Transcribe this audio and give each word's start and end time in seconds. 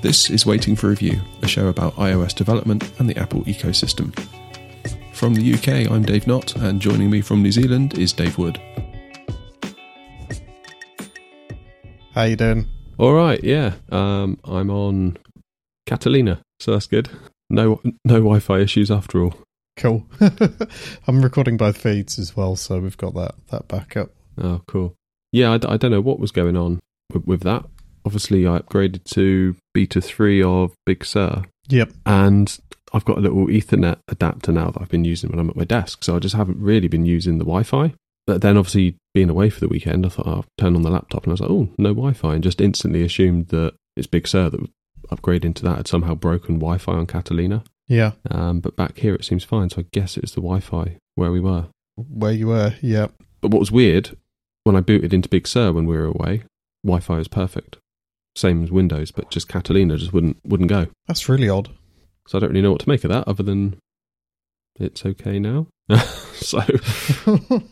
This 0.00 0.30
is 0.30 0.46
Waiting 0.46 0.76
for 0.76 0.90
Review, 0.90 1.20
a 1.42 1.48
show 1.48 1.66
about 1.66 1.96
iOS 1.96 2.32
development 2.32 2.88
and 3.00 3.10
the 3.10 3.18
Apple 3.18 3.42
ecosystem. 3.42 4.16
From 5.12 5.34
the 5.34 5.54
UK, 5.54 5.90
I'm 5.90 6.04
Dave 6.04 6.24
Knott, 6.24 6.54
and 6.54 6.80
joining 6.80 7.10
me 7.10 7.20
from 7.20 7.42
New 7.42 7.50
Zealand 7.50 7.98
is 7.98 8.12
Dave 8.12 8.38
Wood. 8.38 8.60
How 12.12 12.22
you 12.22 12.36
doing? 12.36 12.68
All 12.96 13.12
right, 13.12 13.42
yeah. 13.42 13.72
Um, 13.90 14.38
I'm 14.44 14.70
on 14.70 15.18
Catalina, 15.86 16.42
so 16.60 16.70
that's 16.70 16.86
good. 16.86 17.10
No, 17.50 17.80
no 18.04 18.14
Wi-Fi 18.14 18.60
issues 18.60 18.92
after 18.92 19.24
all. 19.24 19.34
Cool. 19.76 20.06
I'm 21.08 21.22
recording 21.22 21.56
both 21.56 21.76
feeds 21.76 22.20
as 22.20 22.36
well, 22.36 22.54
so 22.54 22.78
we've 22.78 22.96
got 22.96 23.14
that 23.14 23.34
that 23.50 23.66
backup. 23.66 24.10
Oh, 24.40 24.62
cool. 24.68 24.94
Yeah, 25.32 25.50
I 25.50 25.76
don't 25.76 25.90
know 25.90 26.00
what 26.00 26.20
was 26.20 26.30
going 26.30 26.56
on 26.56 26.78
with, 27.12 27.26
with 27.26 27.40
that. 27.42 27.64
Obviously, 28.04 28.46
I 28.46 28.58
upgraded 28.58 29.04
to 29.14 29.56
beta 29.74 30.00
three 30.00 30.42
of 30.42 30.72
Big 30.86 31.04
Sur, 31.04 31.44
Yep. 31.68 31.92
and 32.06 32.58
I've 32.92 33.04
got 33.04 33.18
a 33.18 33.20
little 33.20 33.46
Ethernet 33.46 33.98
adapter 34.08 34.50
now 34.52 34.70
that 34.70 34.80
I've 34.80 34.88
been 34.88 35.04
using 35.04 35.30
when 35.30 35.38
I'm 35.38 35.50
at 35.50 35.56
my 35.56 35.64
desk. 35.64 36.04
So 36.04 36.16
I 36.16 36.18
just 36.18 36.34
haven't 36.34 36.58
really 36.60 36.88
been 36.88 37.04
using 37.06 37.38
the 37.38 37.44
Wi-Fi. 37.44 37.92
But 38.26 38.42
then, 38.42 38.56
obviously, 38.56 38.96
being 39.14 39.30
away 39.30 39.48
for 39.50 39.60
the 39.60 39.68
weekend, 39.68 40.04
I 40.04 40.10
thought 40.10 40.26
I'll 40.26 40.44
turn 40.58 40.76
on 40.76 40.82
the 40.82 40.90
laptop, 40.90 41.24
and 41.24 41.30
I 41.30 41.34
was 41.34 41.40
like, 41.40 41.50
oh, 41.50 41.68
no 41.78 41.90
Wi-Fi, 41.94 42.34
and 42.34 42.42
just 42.44 42.60
instantly 42.60 43.02
assumed 43.02 43.48
that 43.48 43.74
it's 43.96 44.06
Big 44.06 44.26
Sur 44.28 44.50
that 44.50 44.68
upgrading 45.10 45.54
to 45.56 45.62
that 45.64 45.76
had 45.76 45.88
somehow 45.88 46.14
broken 46.14 46.56
Wi-Fi 46.56 46.92
on 46.92 47.06
Catalina. 47.06 47.64
Yeah. 47.86 48.12
Um, 48.30 48.60
but 48.60 48.76
back 48.76 48.98
here 48.98 49.14
it 49.14 49.24
seems 49.24 49.44
fine, 49.44 49.70
so 49.70 49.80
I 49.80 49.86
guess 49.92 50.18
it's 50.18 50.32
the 50.32 50.42
Wi-Fi 50.42 50.98
where 51.14 51.32
we 51.32 51.40
were. 51.40 51.66
Where 51.96 52.32
you 52.32 52.48
were? 52.48 52.74
Yep. 52.82 53.12
But 53.40 53.50
what 53.50 53.60
was 53.60 53.72
weird 53.72 54.16
when 54.64 54.76
I 54.76 54.80
booted 54.80 55.14
into 55.14 55.28
Big 55.30 55.46
Sur 55.48 55.72
when 55.72 55.86
we 55.86 55.96
were 55.96 56.04
away, 56.04 56.42
Wi-Fi 56.84 57.16
was 57.16 57.28
perfect, 57.28 57.78
same 58.36 58.62
as 58.62 58.70
Windows, 58.70 59.10
but 59.10 59.30
just 59.30 59.48
Catalina 59.48 59.96
just 59.96 60.12
wouldn't 60.12 60.38
wouldn't 60.44 60.70
go. 60.70 60.86
That's 61.06 61.28
really 61.28 61.48
odd. 61.48 61.70
So 62.26 62.38
I 62.38 62.40
don't 62.40 62.50
really 62.50 62.62
know 62.62 62.72
what 62.72 62.80
to 62.80 62.88
make 62.88 63.04
of 63.04 63.10
that, 63.10 63.26
other 63.26 63.42
than 63.42 63.78
it's 64.78 65.04
okay 65.04 65.38
now. 65.38 65.66
so 66.34 66.60
it 66.68 67.62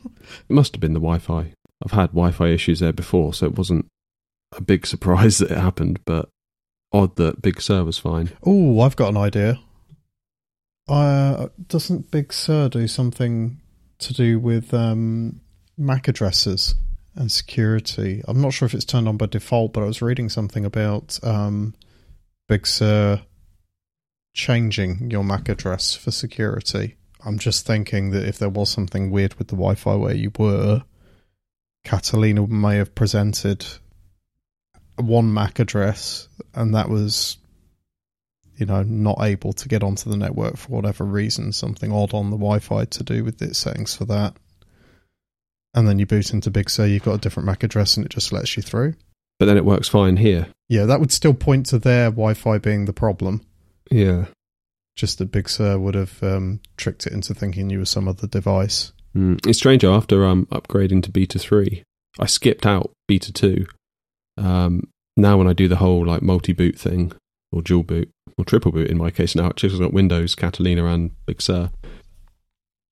must 0.48 0.74
have 0.74 0.80
been 0.80 0.94
the 0.94 1.00
Wi-Fi. 1.00 1.52
I've 1.84 1.92
had 1.92 2.08
Wi-Fi 2.08 2.48
issues 2.48 2.80
there 2.80 2.92
before, 2.92 3.34
so 3.34 3.46
it 3.46 3.56
wasn't 3.56 3.86
a 4.56 4.62
big 4.62 4.86
surprise 4.86 5.38
that 5.38 5.50
it 5.50 5.58
happened, 5.58 6.00
but 6.04 6.28
odd 6.92 7.16
that 7.16 7.42
Big 7.42 7.60
Sur 7.60 7.84
was 7.84 7.98
fine. 7.98 8.30
oh, 8.44 8.80
I've 8.80 8.96
got 8.96 9.10
an 9.10 9.16
idea. 9.16 9.58
Uh, 10.88 11.48
doesn't 11.66 12.10
Big 12.10 12.32
Sur 12.32 12.68
do 12.68 12.86
something 12.86 13.60
to 13.98 14.14
do 14.14 14.38
with 14.38 14.72
um, 14.72 15.40
MAC 15.76 16.08
addresses 16.08 16.74
and 17.16 17.32
security? 17.32 18.22
I'm 18.28 18.40
not 18.40 18.52
sure 18.52 18.66
if 18.66 18.74
it's 18.74 18.84
turned 18.84 19.08
on 19.08 19.16
by 19.16 19.26
default, 19.26 19.72
but 19.72 19.82
I 19.82 19.86
was 19.86 20.02
reading 20.02 20.28
something 20.28 20.64
about 20.64 21.18
um, 21.22 21.74
Big 22.48 22.66
Sur 22.66 23.22
changing 24.34 25.10
your 25.10 25.24
MAC 25.24 25.48
address 25.48 25.94
for 25.94 26.10
security. 26.10 26.96
I'm 27.24 27.38
just 27.38 27.66
thinking 27.66 28.10
that 28.10 28.28
if 28.28 28.38
there 28.38 28.48
was 28.48 28.70
something 28.70 29.10
weird 29.10 29.34
with 29.34 29.48
the 29.48 29.56
Wi-Fi 29.56 29.96
where 29.96 30.14
you 30.14 30.30
were, 30.38 30.84
Catalina 31.84 32.46
may 32.46 32.76
have 32.76 32.94
presented 32.94 33.66
one 34.96 35.32
MAC 35.32 35.58
address, 35.58 36.28
and 36.54 36.74
that 36.74 36.88
was, 36.88 37.38
you 38.56 38.66
know, 38.66 38.82
not 38.82 39.18
able 39.22 39.52
to 39.54 39.68
get 39.68 39.82
onto 39.82 40.10
the 40.10 40.16
network 40.16 40.56
for 40.56 40.68
whatever 40.68 41.04
reason, 41.04 41.52
something 41.52 41.92
odd 41.92 42.14
on 42.14 42.30
the 42.30 42.36
Wi-Fi 42.36 42.84
to 42.84 43.02
do 43.02 43.24
with 43.24 43.40
its 43.40 43.58
settings 43.58 43.94
for 43.96 44.04
that. 44.04 44.36
And 45.76 45.86
then 45.86 45.98
you 45.98 46.06
boot 46.06 46.32
into 46.32 46.50
Big 46.50 46.70
Sur, 46.70 46.86
you've 46.86 47.04
got 47.04 47.14
a 47.14 47.18
different 47.18 47.46
MAC 47.46 47.62
address, 47.62 47.96
and 47.96 48.06
it 48.06 48.10
just 48.10 48.32
lets 48.32 48.56
you 48.56 48.62
through. 48.62 48.94
But 49.38 49.44
then 49.44 49.58
it 49.58 49.64
works 49.66 49.88
fine 49.88 50.16
here. 50.16 50.48
Yeah, 50.68 50.86
that 50.86 50.98
would 51.00 51.12
still 51.12 51.34
point 51.34 51.66
to 51.66 51.78
their 51.78 52.06
Wi-Fi 52.10 52.58
being 52.58 52.86
the 52.86 52.94
problem. 52.94 53.42
Yeah. 53.90 54.24
Just 54.96 55.18
that 55.18 55.30
Big 55.30 55.50
Sur 55.50 55.78
would 55.78 55.94
have 55.94 56.22
um, 56.22 56.60
tricked 56.78 57.06
it 57.06 57.12
into 57.12 57.34
thinking 57.34 57.68
you 57.68 57.80
were 57.80 57.84
some 57.84 58.08
other 58.08 58.26
device. 58.26 58.92
Mm. 59.14 59.46
It's 59.46 59.58
strange. 59.58 59.84
After 59.84 60.24
um, 60.24 60.46
upgrading 60.46 61.02
to 61.04 61.10
beta 61.10 61.38
three, 61.38 61.82
I 62.18 62.24
skipped 62.24 62.64
out 62.64 62.92
beta 63.06 63.30
two. 63.30 63.66
Um, 64.38 64.88
now 65.16 65.36
when 65.36 65.48
I 65.48 65.52
do 65.52 65.68
the 65.68 65.76
whole 65.76 66.06
like 66.06 66.22
multi 66.22 66.54
boot 66.54 66.78
thing 66.78 67.12
or 67.52 67.60
dual 67.62 67.82
boot 67.82 68.10
or 68.38 68.44
triple 68.44 68.72
boot 68.72 68.90
in 68.90 68.96
my 68.96 69.10
case 69.10 69.34
now, 69.36 69.48
it's 69.48 69.60
just 69.60 69.78
got 69.78 69.92
Windows, 69.92 70.34
Catalina, 70.34 70.86
and 70.86 71.10
Big 71.26 71.42
Sur. 71.42 71.70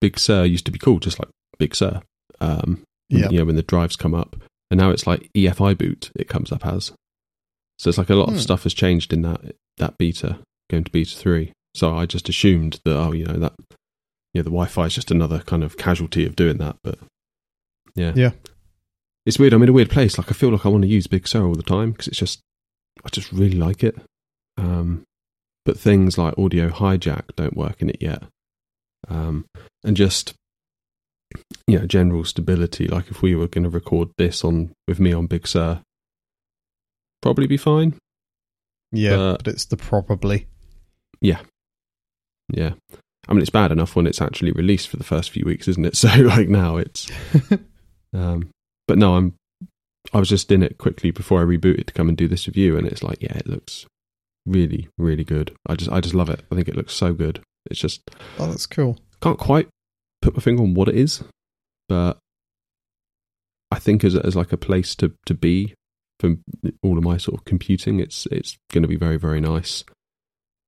Big 0.02 0.18
Sur 0.18 0.44
used 0.44 0.66
to 0.66 0.72
be 0.72 0.78
called 0.78 1.02
just 1.02 1.18
like 1.18 1.28
Big 1.58 1.74
Sur. 1.74 2.02
Um, 2.44 2.82
Yeah. 3.10 3.28
you 3.30 3.38
know 3.38 3.44
when 3.44 3.56
the 3.56 3.62
drives 3.62 3.96
come 3.96 4.14
up, 4.14 4.36
and 4.70 4.78
now 4.80 4.90
it's 4.90 5.06
like 5.06 5.30
EFI 5.34 5.76
boot. 5.78 6.10
It 6.16 6.28
comes 6.28 6.50
up 6.52 6.66
as. 6.66 6.92
So 7.78 7.88
it's 7.88 7.98
like 7.98 8.10
a 8.10 8.14
lot 8.14 8.28
Hmm. 8.28 8.34
of 8.36 8.40
stuff 8.40 8.62
has 8.64 8.74
changed 8.74 9.12
in 9.12 9.22
that 9.22 9.54
that 9.78 9.98
beta 9.98 10.38
going 10.70 10.84
to 10.84 10.90
beta 10.90 11.16
three. 11.16 11.52
So 11.74 11.96
I 11.96 12.06
just 12.06 12.28
assumed 12.28 12.80
that 12.84 12.96
oh 12.96 13.12
you 13.12 13.24
know 13.24 13.38
that 13.38 13.52
yeah 14.32 14.42
the 14.42 14.50
Wi-Fi 14.50 14.86
is 14.86 14.94
just 14.94 15.10
another 15.10 15.40
kind 15.40 15.62
of 15.64 15.76
casualty 15.76 16.24
of 16.26 16.36
doing 16.36 16.58
that, 16.58 16.76
but 16.82 16.98
yeah 17.94 18.12
Yeah. 18.16 18.30
it's 19.26 19.38
weird. 19.38 19.52
I'm 19.52 19.62
in 19.62 19.68
a 19.68 19.72
weird 19.72 19.90
place. 19.90 20.16
Like 20.18 20.30
I 20.30 20.34
feel 20.34 20.50
like 20.50 20.64
I 20.64 20.68
want 20.70 20.82
to 20.82 20.88
use 20.88 21.06
Big 21.06 21.26
Sur 21.28 21.44
all 21.46 21.54
the 21.54 21.62
time 21.62 21.92
because 21.92 22.08
it's 22.08 22.18
just 22.18 22.40
I 23.04 23.08
just 23.10 23.32
really 23.32 23.56
like 23.58 23.82
it. 23.84 23.96
Um, 24.56 25.02
but 25.64 25.78
things 25.78 26.16
like 26.16 26.38
audio 26.38 26.68
hijack 26.70 27.24
don't 27.36 27.56
work 27.56 27.82
in 27.82 27.90
it 27.90 28.00
yet, 28.00 28.22
um, 29.08 29.44
and 29.82 29.96
just 29.96 30.34
you 31.66 31.78
know 31.78 31.86
general 31.86 32.24
stability. 32.24 32.86
Like 32.88 33.10
if 33.10 33.22
we 33.22 33.34
were 33.34 33.48
going 33.48 33.64
to 33.64 33.70
record 33.70 34.08
this 34.18 34.44
on 34.44 34.72
with 34.88 35.00
me 35.00 35.12
on 35.12 35.26
Big 35.26 35.46
Sur, 35.46 35.80
probably 37.22 37.46
be 37.46 37.56
fine. 37.56 37.94
Yeah, 38.92 39.14
Uh, 39.18 39.36
but 39.36 39.48
it's 39.48 39.64
the 39.64 39.76
probably. 39.76 40.46
Yeah, 41.20 41.40
yeah. 42.52 42.74
I 43.26 43.32
mean, 43.32 43.40
it's 43.40 43.50
bad 43.50 43.72
enough 43.72 43.96
when 43.96 44.06
it's 44.06 44.20
actually 44.20 44.52
released 44.52 44.88
for 44.88 44.98
the 44.98 45.04
first 45.04 45.30
few 45.30 45.44
weeks, 45.46 45.66
isn't 45.68 45.84
it? 45.86 45.96
So, 45.96 46.08
like 46.08 46.48
now 46.48 46.76
it's. 46.76 47.10
um, 48.12 48.50
but 48.86 48.98
no, 48.98 49.16
I'm. 49.16 49.34
I 50.12 50.18
was 50.18 50.28
just 50.28 50.52
in 50.52 50.62
it 50.62 50.76
quickly 50.76 51.10
before 51.10 51.40
I 51.40 51.44
rebooted 51.44 51.86
to 51.86 51.92
come 51.94 52.08
and 52.10 52.16
do 52.18 52.28
this 52.28 52.46
review, 52.46 52.76
and 52.76 52.86
it's 52.86 53.02
like, 53.02 53.22
yeah, 53.22 53.36
it 53.38 53.46
looks 53.46 53.86
really, 54.44 54.88
really 54.98 55.24
good. 55.24 55.56
I 55.66 55.74
just, 55.76 55.90
I 55.90 56.00
just 56.00 56.14
love 56.14 56.28
it. 56.28 56.44
I 56.52 56.54
think 56.54 56.68
it 56.68 56.76
looks 56.76 56.92
so 56.92 57.14
good. 57.14 57.40
It's 57.70 57.80
just 57.80 58.02
Oh, 58.38 58.46
that's 58.46 58.66
cool. 58.66 58.98
can't 59.22 59.38
quite 59.38 59.68
put 60.24 60.34
my 60.34 60.40
finger 60.40 60.62
on 60.62 60.74
what 60.74 60.88
it 60.88 60.96
is, 60.96 61.22
but 61.88 62.18
I 63.70 63.78
think 63.78 64.04
as 64.04 64.14
as 64.16 64.34
like 64.36 64.52
a 64.52 64.56
place 64.56 64.94
to 64.96 65.12
to 65.26 65.34
be 65.34 65.74
for 66.20 66.36
all 66.82 66.96
of 66.98 67.04
my 67.04 67.16
sort 67.16 67.38
of 67.38 67.44
computing, 67.44 68.00
it's 68.00 68.26
it's 68.26 68.56
going 68.72 68.82
to 68.82 68.88
be 68.88 68.96
very 68.96 69.16
very 69.16 69.40
nice 69.40 69.84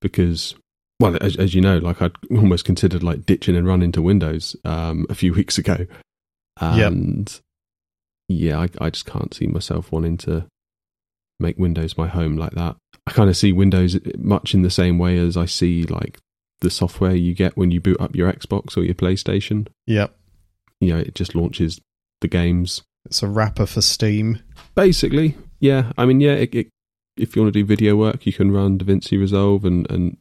because 0.01 0.55
well, 1.01 1.17
as, 1.21 1.37
as 1.37 1.55
you 1.55 1.61
know, 1.61 1.77
like 1.79 2.01
I'd 2.01 2.13
almost 2.31 2.65
considered 2.65 3.03
like 3.03 3.27
ditching 3.27 3.55
and 3.57 3.67
running 3.67 3.93
to 3.93 4.03
Windows 4.03 4.57
um, 4.65 5.07
a 5.11 5.15
few 5.15 5.33
weeks 5.39 5.59
ago, 5.59 5.87
Yep. 6.61 6.93
and 6.93 7.41
yeah, 8.29 8.59
I, 8.61 8.69
I 8.81 8.91
just 8.91 9.07
can't 9.07 9.33
see 9.35 9.47
myself 9.47 9.93
wanting 9.93 10.17
to 10.19 10.47
make 11.39 11.59
Windows 11.59 11.99
my 11.99 12.09
home 12.09 12.37
like 12.37 12.53
that. 12.53 12.77
I 13.07 13.13
kind 13.13 13.29
of 13.31 13.37
see 13.37 13.53
Windows 13.53 13.99
much 14.19 14.55
in 14.55 14.63
the 14.63 14.71
same 14.71 14.99
way 14.99 15.19
as 15.19 15.37
I 15.37 15.45
see 15.45 15.85
like 15.85 16.19
the 16.61 16.71
software 16.71 17.15
you 17.15 17.35
get 17.35 17.57
when 17.57 17.71
you 17.71 17.81
boot 17.81 18.01
up 18.01 18.15
your 18.15 18.33
Xbox 18.33 18.77
or 18.77 18.83
your 18.83 18.95
PlayStation. 18.95 19.69
Yep. 19.87 20.17
You 20.81 20.95
know, 20.95 20.99
it 20.99 21.15
just 21.15 21.35
launches 21.35 21.81
the 22.21 22.29
games. 22.29 22.83
It's 23.05 23.23
a 23.23 23.29
wrapper 23.29 23.67
for 23.67 23.81
Steam. 23.81 24.41
Basically, 24.75 25.37
yeah. 25.61 25.93
I 25.97 26.07
mean, 26.07 26.21
yeah, 26.21 26.33
it, 26.33 26.55
it, 26.55 26.69
if 27.17 27.35
you 27.35 27.43
want 27.43 27.55
to 27.55 27.61
do 27.61 27.65
video 27.65 27.97
work, 27.97 28.27
you 28.27 28.33
can 28.33 28.51
run 28.51 28.79
DaVinci 28.79 29.19
Resolve 29.19 29.65
and, 29.65 29.91
and 29.91 30.17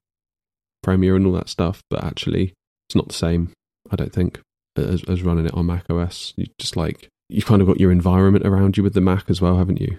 Premiere 0.84 1.16
and 1.16 1.26
all 1.26 1.34
that 1.34 1.50
stuff, 1.50 1.82
but 1.90 2.04
actually, 2.04 2.54
it's 2.88 2.96
not 2.96 3.08
the 3.08 3.14
same, 3.14 3.52
I 3.92 3.96
don't 3.96 4.14
think, 4.14 4.40
as, 4.78 5.04
as 5.06 5.24
running 5.24 5.48
it 5.48 5.54
on 5.54 5.66
Mac 5.66 5.90
OS. 5.90 6.34
You 6.36 6.46
just 6.60 6.78
like, 6.78 7.10
you've 7.28 7.48
kind 7.48 7.62
of 7.62 7.68
got 7.68 7.80
your 7.80 7.92
environment 7.92 8.46
around 8.46 8.78
you 8.78 8.84
with 8.84 8.94
the 8.94 9.02
Mac 9.02 9.30
as 9.30 9.42
well, 9.42 9.58
haven't 9.58 9.82
you? 9.82 9.98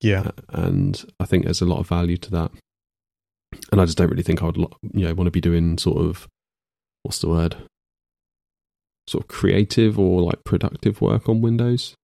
Yeah. 0.00 0.30
and 0.48 1.04
I 1.20 1.26
think 1.26 1.44
there's 1.44 1.60
a 1.60 1.66
lot 1.66 1.78
of 1.78 1.86
value 1.86 2.16
to 2.16 2.30
that. 2.32 2.50
And 3.72 3.80
I 3.80 3.84
just 3.84 3.98
don't 3.98 4.10
really 4.10 4.22
think 4.22 4.42
I 4.42 4.46
would, 4.46 4.56
you 4.56 5.06
know, 5.06 5.14
want 5.14 5.26
to 5.26 5.32
be 5.32 5.40
doing 5.40 5.78
sort 5.78 5.98
of 5.98 6.26
what's 7.02 7.20
the 7.20 7.28
word, 7.28 7.56
sort 9.06 9.24
of 9.24 9.28
creative 9.28 9.98
or 9.98 10.22
like 10.22 10.44
productive 10.44 11.00
work 11.00 11.28
on 11.28 11.40
Windows. 11.40 11.94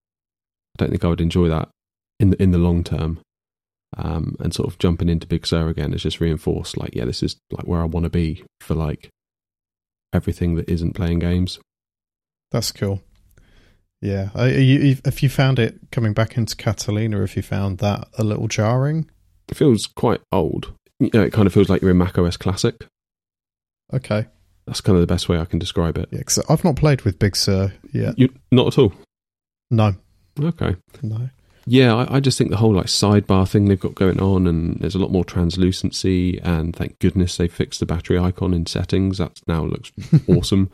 I 0.79 0.85
don't 0.85 0.91
think 0.91 1.05
I 1.05 1.09
would 1.09 1.21
enjoy 1.21 1.49
that 1.49 1.69
in 2.21 2.31
the 2.31 2.43
in 2.43 2.51
the 2.53 2.59
long 2.59 2.85
term. 2.85 3.21
Um, 3.97 4.37
and 4.41 4.53
sort 4.53 4.69
of 4.69 4.79
jumping 4.79 5.09
into 5.09 5.27
Big 5.27 5.47
Sur 5.47 5.69
again 5.69 5.93
has 5.93 6.03
just 6.03 6.21
reinforced, 6.21 6.77
like, 6.77 6.95
yeah, 6.95 7.05
this 7.05 7.23
is 7.23 7.37
like 7.51 7.67
where 7.67 7.81
I 7.81 7.85
want 7.85 8.05
to 8.05 8.11
be 8.11 8.45
for 8.61 8.75
like 8.75 9.09
everything 10.13 10.57
that 10.57 10.69
isn't 10.69 10.95
playing 10.95 11.21
games. 11.21 11.61
That's 12.51 12.73
cool. 12.73 13.03
Yeah. 14.03 14.31
Are 14.35 14.49
you, 14.49 14.97
if 15.05 15.23
you 15.23 15.29
found 15.29 15.59
it 15.59 15.79
coming 15.93 16.13
back 16.13 16.37
into 16.37 16.57
Catalina, 16.57 17.23
if 17.23 17.37
you 17.37 17.43
found 17.43 17.79
that 17.79 18.09
a 18.19 18.25
little 18.25 18.49
jarring? 18.49 19.09
It 19.49 19.57
feels 19.57 19.87
quite 19.87 20.21
old. 20.31 20.75
You 21.01 21.11
know, 21.13 21.23
it 21.23 21.33
kind 21.33 21.47
of 21.47 21.53
feels 21.53 21.69
like 21.69 21.83
you're 21.83 21.91
in 21.91 21.99
Mac 21.99 22.17
OS 22.19 22.37
Classic. 22.37 22.87
Okay. 23.93 24.27
That's 24.67 24.81
kind 24.81 24.97
of 24.97 25.01
the 25.01 25.07
best 25.13 25.29
way 25.29 25.39
I 25.39 25.45
can 25.45 25.59
describe 25.59 25.97
it. 25.99 26.09
Yeah, 26.11 26.23
'cause 26.23 26.39
I've 26.49 26.65
not 26.65 26.77
played 26.77 27.03
with 27.03 27.19
Big 27.19 27.37
Sur 27.37 27.73
yet. 27.93 28.19
You 28.19 28.31
not 28.51 28.67
at 28.69 28.79
all. 28.79 28.93
No, 29.71 29.95
Okay. 30.41 30.77
no. 31.03 31.29
Yeah, 31.69 31.95
I, 31.95 32.17
I 32.17 32.21
just 32.21 32.39
think 32.39 32.51
the 32.51 32.57
whole 32.57 32.75
like 32.75 32.87
sidebar 32.87 33.49
thing 33.49 33.65
they've 33.67 33.79
got 33.79 33.95
going 33.95 34.21
on, 34.21 34.47
and 34.47 34.79
there's 34.81 34.95
a 34.95 34.99
lot 35.01 35.11
more 35.13 35.25
translucency, 35.25 36.39
and 36.41 36.75
thank 36.75 36.99
goodness 37.01 37.37
they 37.37 37.49
fixed 37.49 37.81
the 37.81 37.87
battery 37.87 38.19
icon 38.19 38.55
in 38.55 38.67
settings. 38.67 39.19
That 39.19 39.41
now 39.47 39.65
looks 39.65 39.91
awesome. 40.29 40.71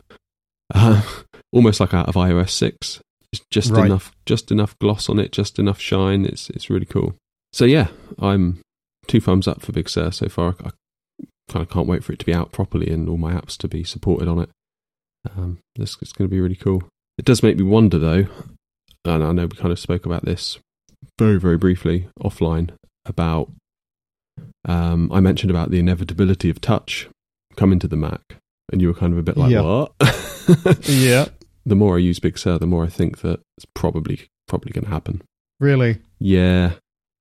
Uh, 0.73 1.01
almost 1.51 1.79
like 1.79 1.93
out 1.93 2.07
of 2.07 2.15
iOS 2.15 2.51
six. 2.51 2.99
It's 3.31 3.43
just 3.49 3.71
Right. 3.71 3.85
enough, 3.87 4.11
just 4.27 4.51
enough 4.51 4.77
gloss 4.79 5.09
on 5.09 5.17
it, 5.19 5.31
just 5.31 5.57
enough 5.59 5.79
shine. 5.79 6.25
It's 6.25 6.49
it's 6.51 6.69
really 6.69 6.85
cool. 6.85 7.15
So 7.51 7.65
yeah, 7.65 7.87
I'm 8.19 8.59
two 9.07 9.19
thumbs 9.21 9.47
up 9.47 9.61
for 9.61 9.71
Big 9.71 9.89
Sur 9.89 10.11
so 10.11 10.27
far. 10.29 10.55
I 10.63 10.69
kind 11.49 11.63
of 11.65 11.69
can't 11.69 11.87
wait 11.87 12.03
for 12.03 12.13
it 12.13 12.19
to 12.19 12.25
be 12.25 12.33
out 12.33 12.51
properly 12.51 12.89
and 12.89 13.07
all 13.09 13.17
my 13.17 13.33
apps 13.33 13.57
to 13.57 13.67
be 13.67 13.83
supported 13.83 14.27
on 14.27 14.39
it. 14.39 14.49
Um, 15.35 15.59
this 15.75 15.97
it's 16.01 16.11
going 16.13 16.29
to 16.29 16.33
be 16.33 16.39
really 16.41 16.55
cool. 16.55 16.83
It 17.17 17.25
does 17.25 17.43
make 17.43 17.57
me 17.57 17.63
wonder 17.63 17.97
though, 17.99 18.25
and 19.05 19.23
I 19.23 19.31
know 19.31 19.45
we 19.45 19.57
kind 19.57 19.71
of 19.71 19.79
spoke 19.79 20.05
about 20.05 20.25
this 20.25 20.57
very 21.19 21.39
very 21.39 21.57
briefly 21.57 22.07
offline 22.21 22.71
about. 23.05 23.51
Um, 24.65 25.11
I 25.11 25.19
mentioned 25.19 25.51
about 25.51 25.69
the 25.71 25.79
inevitability 25.79 26.49
of 26.49 26.59
touch 26.61 27.07
coming 27.55 27.79
to 27.79 27.87
the 27.87 27.95
Mac, 27.97 28.21
and 28.71 28.81
you 28.81 28.87
were 28.87 28.93
kind 28.93 29.13
of 29.13 29.19
a 29.19 29.23
bit 29.23 29.37
like, 29.37 29.51
Yeah. 29.51 29.61
"What?" 29.61 29.91
Yeah. 30.89 31.25
the 31.65 31.75
more 31.75 31.95
I 31.95 31.99
use 31.99 32.19
Big 32.19 32.37
Sur, 32.37 32.57
the 32.57 32.65
more 32.67 32.83
I 32.83 32.89
think 32.89 33.19
that 33.21 33.41
it's 33.57 33.65
probably 33.75 34.25
probably 34.47 34.71
going 34.71 34.85
to 34.85 34.89
happen. 34.89 35.21
Really? 35.59 35.99
Yeah, 36.19 36.73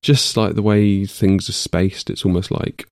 just 0.02 0.36
like 0.36 0.54
the 0.54 0.62
way 0.62 1.06
things 1.06 1.48
are 1.48 1.52
spaced, 1.52 2.10
it's 2.10 2.24
almost 2.24 2.50
like 2.50 2.86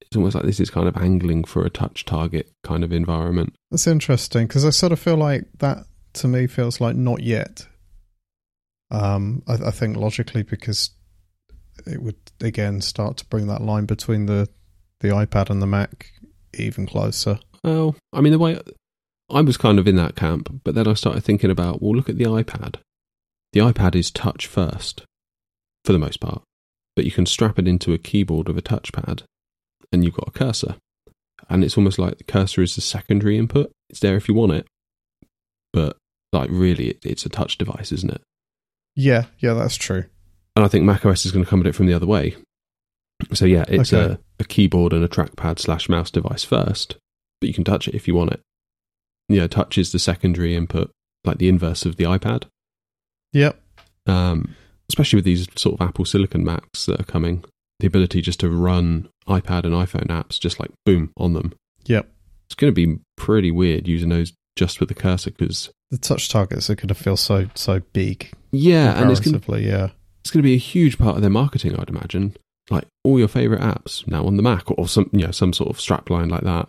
it's 0.00 0.16
almost 0.16 0.34
like 0.34 0.44
this 0.44 0.60
is 0.60 0.68
kind 0.70 0.88
of 0.88 0.96
angling 0.96 1.44
for 1.44 1.64
a 1.64 1.70
touch 1.70 2.04
target 2.04 2.50
kind 2.64 2.84
of 2.84 2.92
environment. 2.92 3.54
That's 3.70 3.86
interesting 3.86 4.46
because 4.46 4.64
I 4.64 4.70
sort 4.70 4.92
of 4.92 4.98
feel 4.98 5.16
like 5.16 5.44
that 5.58 5.86
to 6.14 6.28
me 6.28 6.46
feels 6.46 6.80
like 6.80 6.96
not 6.96 7.22
yet. 7.22 7.66
Um, 8.90 9.42
I, 9.48 9.54
I 9.54 9.70
think 9.70 9.96
logically 9.96 10.42
because 10.42 10.90
it 11.86 12.02
would 12.02 12.18
again 12.40 12.80
start 12.80 13.16
to 13.18 13.26
bring 13.26 13.46
that 13.46 13.62
line 13.62 13.86
between 13.86 14.26
the 14.26 14.48
the 15.00 15.08
iPad 15.08 15.50
and 15.50 15.62
the 15.62 15.66
Mac 15.66 16.12
even 16.54 16.86
closer. 16.86 17.38
Well, 17.64 17.96
I 18.12 18.20
mean, 18.20 18.32
the 18.32 18.38
way 18.38 18.60
I 19.30 19.40
was 19.40 19.56
kind 19.56 19.78
of 19.78 19.88
in 19.88 19.96
that 19.96 20.16
camp, 20.16 20.60
but 20.64 20.74
then 20.74 20.86
I 20.86 20.94
started 20.94 21.24
thinking 21.24 21.50
about, 21.50 21.80
well, 21.80 21.94
look 21.94 22.08
at 22.08 22.18
the 22.18 22.24
iPad. 22.24 22.76
The 23.52 23.60
iPad 23.60 23.94
is 23.94 24.10
touch 24.10 24.46
first, 24.46 25.04
for 25.84 25.92
the 25.92 25.98
most 25.98 26.20
part, 26.20 26.42
but 26.96 27.04
you 27.04 27.10
can 27.10 27.26
strap 27.26 27.58
it 27.58 27.66
into 27.68 27.92
a 27.92 27.98
keyboard 27.98 28.48
with 28.48 28.58
a 28.58 28.62
touchpad, 28.62 29.22
and 29.92 30.04
you've 30.04 30.14
got 30.14 30.28
a 30.28 30.32
cursor, 30.32 30.76
and 31.48 31.64
it's 31.64 31.76
almost 31.76 31.98
like 31.98 32.18
the 32.18 32.24
cursor 32.24 32.62
is 32.62 32.74
the 32.74 32.80
secondary 32.80 33.36
input. 33.38 33.70
It's 33.90 34.00
there 34.00 34.16
if 34.16 34.28
you 34.28 34.34
want 34.34 34.52
it, 34.52 34.66
but 35.72 35.96
like 36.32 36.48
really, 36.50 36.90
it, 36.90 36.98
it's 37.04 37.26
a 37.26 37.28
touch 37.28 37.58
device, 37.58 37.92
isn't 37.92 38.12
it? 38.12 38.22
Yeah, 38.94 39.26
yeah, 39.38 39.54
that's 39.54 39.76
true. 39.76 40.04
And 40.54 40.64
I 40.64 40.68
think 40.68 40.84
macOS 40.84 41.24
is 41.24 41.32
going 41.32 41.44
to 41.44 41.50
come 41.50 41.60
at 41.60 41.66
it 41.66 41.74
from 41.74 41.86
the 41.86 41.94
other 41.94 42.06
way. 42.06 42.36
So 43.32 43.44
yeah, 43.46 43.64
it's 43.68 43.92
Okay. 43.92 44.14
a, 44.14 44.18
a 44.40 44.44
keyboard 44.44 44.92
and 44.92 45.02
a 45.04 45.08
trackpad 45.08 45.58
slash 45.58 45.88
mouse 45.88 46.10
device 46.10 46.44
first, 46.44 46.96
but 47.40 47.48
you 47.48 47.54
can 47.54 47.64
touch 47.64 47.88
it 47.88 47.94
if 47.94 48.06
you 48.06 48.14
want 48.14 48.32
it. 48.32 48.40
Yeah, 49.28 49.46
touch 49.46 49.78
is 49.78 49.92
the 49.92 49.98
secondary 49.98 50.54
input, 50.54 50.90
like 51.24 51.38
the 51.38 51.48
inverse 51.48 51.86
of 51.86 51.96
the 51.96 52.04
iPad. 52.04 52.44
Yep. 53.32 53.58
Um, 54.06 54.54
especially 54.92 55.16
with 55.16 55.24
these 55.24 55.48
sort 55.56 55.80
of 55.80 55.88
Apple 55.88 56.04
Silicon 56.04 56.44
Macs 56.44 56.84
that 56.86 57.00
are 57.00 57.04
coming, 57.04 57.44
the 57.80 57.86
ability 57.86 58.20
just 58.20 58.40
to 58.40 58.50
run 58.50 59.08
iPad 59.26 59.64
and 59.64 59.72
iPhone 59.72 60.08
apps 60.08 60.38
just 60.38 60.60
like 60.60 60.70
boom 60.84 61.10
on 61.16 61.32
them. 61.32 61.54
Yep. 61.86 62.08
It's 62.46 62.54
going 62.54 62.72
to 62.72 62.86
be 62.86 62.98
pretty 63.16 63.50
weird 63.50 63.88
using 63.88 64.10
those 64.10 64.32
just 64.56 64.80
with 64.80 64.88
the 64.90 64.94
cursor 64.94 65.30
because 65.30 65.70
The 65.90 65.96
touch 65.98 66.28
targets 66.28 66.68
are 66.68 66.74
going 66.74 66.88
to 66.88 66.94
feel 66.94 67.16
so 67.16 67.48
so 67.54 67.80
big. 67.94 68.30
yeah, 68.50 69.00
and 69.00 69.10
it's 69.10 69.20
going 69.20 69.40
to 69.40 69.60
yeah. 69.60 69.88
it's 70.20 70.30
going 70.30 70.42
to 70.42 70.46
be 70.46 70.54
a 70.54 70.58
huge 70.58 70.98
part 70.98 71.16
of 71.16 71.22
their 71.22 71.30
marketing, 71.30 71.74
I'd 71.78 71.88
imagine. 71.88 72.36
Like 72.70 72.84
all 73.04 73.18
your 73.18 73.28
favorite 73.28 73.60
apps 73.62 74.06
now 74.06 74.24
on 74.26 74.36
the 74.36 74.42
Mac 74.42 74.70
or 74.70 74.86
some, 74.86 75.08
you 75.12 75.24
know, 75.26 75.32
some 75.32 75.52
sort 75.52 75.70
of 75.70 75.78
strapline 75.78 76.30
like 76.30 76.42
that. 76.44 76.68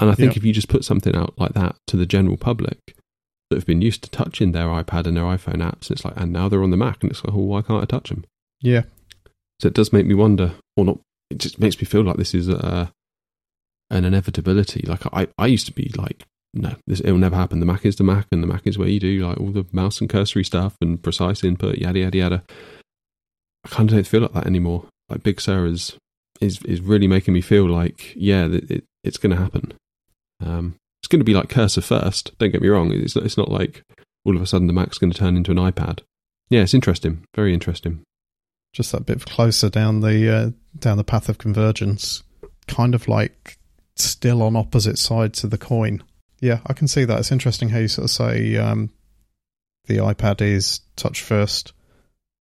And 0.00 0.10
I 0.10 0.14
think 0.14 0.32
Yeah. 0.34 0.38
if 0.38 0.44
you 0.44 0.52
just 0.52 0.68
put 0.68 0.84
something 0.84 1.14
out 1.16 1.34
like 1.38 1.54
that 1.54 1.76
to 1.86 1.96
the 1.96 2.04
general 2.06 2.36
public 2.36 2.78
that 3.50 3.56
have 3.56 3.66
been 3.66 3.82
used 3.82 4.02
to 4.04 4.10
touching 4.10 4.52
their 4.52 4.66
iPad 4.66 5.06
and 5.06 5.16
their 5.16 5.24
iPhone 5.24 5.62
apps, 5.62 5.88
And 5.88 5.92
it's 5.92 6.04
like, 6.04 6.14
and 6.16 6.32
now 6.32 6.48
they're 6.48 6.62
on 6.62 6.70
the 6.70 6.76
Mac, 6.76 7.02
and 7.02 7.10
it's 7.10 7.24
like, 7.24 7.34
oh, 7.34 7.38
why 7.38 7.62
can't 7.62 7.82
I 7.82 7.86
touch 7.86 8.10
them? 8.10 8.24
Yeah. 8.60 8.82
So 9.60 9.68
it 9.68 9.74
does 9.74 9.92
make 9.92 10.06
me 10.06 10.14
wonder, 10.14 10.54
or 10.76 10.84
not. 10.84 10.98
It 11.30 11.38
just 11.38 11.58
makes 11.58 11.78
me 11.78 11.84
feel 11.84 12.02
like 12.02 12.16
this 12.16 12.34
is 12.34 12.48
uh, 12.48 12.88
an 13.90 14.04
inevitability. 14.04 14.82
Like 14.86 15.02
I, 15.12 15.28
I 15.36 15.46
used 15.46 15.66
to 15.66 15.72
be 15.72 15.92
like, 15.96 16.24
no, 16.54 16.74
this 16.86 17.00
it'll 17.00 17.18
never 17.18 17.36
happen. 17.36 17.60
The 17.60 17.66
Mac 17.66 17.84
is 17.84 17.96
the 17.96 18.04
Mac, 18.04 18.26
and 18.32 18.42
the 18.42 18.46
Mac 18.46 18.66
is 18.66 18.78
where 18.78 18.88
you 18.88 19.00
do 19.00 19.26
like 19.26 19.38
all 19.38 19.50
the 19.50 19.66
mouse 19.72 20.00
and 20.00 20.08
cursory 20.08 20.44
stuff 20.44 20.76
and 20.80 21.02
precise 21.02 21.44
input, 21.44 21.78
yada 21.78 21.98
yada 21.98 22.18
yada. 22.18 22.42
I 23.64 23.68
kind 23.68 23.90
of 23.90 23.94
don't 23.94 24.06
feel 24.06 24.22
like 24.22 24.32
that 24.32 24.46
anymore. 24.46 24.86
Like 25.08 25.22
Big 25.22 25.40
Sur 25.40 25.66
is 25.66 25.96
is 26.40 26.62
is 26.62 26.80
really 26.80 27.06
making 27.06 27.34
me 27.34 27.40
feel 27.40 27.68
like, 27.68 28.12
yeah, 28.14 28.46
it, 28.46 28.84
it's 29.04 29.18
going 29.18 29.34
to 29.34 29.42
happen. 29.42 29.72
Um, 30.44 30.76
it's 31.00 31.08
going 31.08 31.20
to 31.20 31.24
be 31.24 31.34
like 31.34 31.48
cursor 31.48 31.80
first. 31.80 32.36
Don't 32.38 32.50
get 32.50 32.62
me 32.62 32.68
wrong. 32.68 32.92
It's 32.92 33.14
not, 33.14 33.24
it's 33.24 33.38
not 33.38 33.50
like 33.50 33.84
all 34.24 34.36
of 34.36 34.42
a 34.42 34.46
sudden 34.46 34.66
the 34.66 34.72
Mac's 34.72 34.98
going 34.98 35.12
to 35.12 35.18
turn 35.18 35.36
into 35.36 35.50
an 35.50 35.58
iPad. 35.58 36.00
Yeah, 36.50 36.62
it's 36.62 36.74
interesting. 36.74 37.24
Very 37.34 37.54
interesting. 37.54 38.02
Just 38.72 38.92
that 38.92 39.06
bit 39.06 39.24
closer 39.24 39.70
down 39.70 40.00
the 40.00 40.34
uh, 40.34 40.50
down 40.78 40.96
the 40.96 41.04
path 41.04 41.28
of 41.28 41.38
convergence, 41.38 42.22
kind 42.66 42.94
of 42.94 43.08
like 43.08 43.58
still 43.96 44.42
on 44.42 44.56
opposite 44.56 44.98
sides 44.98 45.44
of 45.44 45.50
the 45.50 45.58
coin. 45.58 46.02
Yeah, 46.40 46.60
I 46.66 46.72
can 46.72 46.88
see 46.88 47.04
that. 47.04 47.18
It's 47.18 47.32
interesting 47.32 47.70
how 47.70 47.78
you 47.78 47.88
sort 47.88 48.04
of 48.04 48.10
say 48.10 48.56
um, 48.56 48.90
the 49.86 49.96
iPad 49.96 50.40
is 50.40 50.80
touch 50.96 51.22
first, 51.22 51.72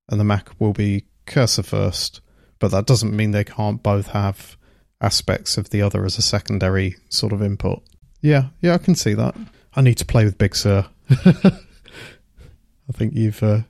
and 0.10 0.20
the 0.20 0.26
Mac 0.26 0.50
will 0.60 0.74
be 0.74 1.06
cursor 1.26 1.64
first, 1.64 2.22
but 2.60 2.72
that 2.72 2.86
doesn't 2.86 3.16
mean 3.16 3.32
they 3.32 3.44
can't 3.44 3.82
both 3.82 4.08
have 4.08 4.58
aspects 5.02 5.58
of 5.58 5.70
the 5.70 5.82
other 5.82 6.06
as 6.06 6.18
a 6.18 6.22
secondary 6.22 6.96
sort 7.10 7.34
of 7.34 7.42
input. 7.42 7.82
Yeah, 8.22 8.48
yeah, 8.62 8.74
I 8.74 8.78
can 8.78 8.96
see 8.96 9.14
that. 9.14 9.36
I 9.76 9.82
need 9.82 9.98
to 9.98 10.06
play 10.06 10.26
with 10.26 10.38
Big 10.38 10.56
Sur. 10.56 10.88
I 11.10 12.94
think 12.94 13.14
you've 13.14 13.42
uh, 13.44 13.62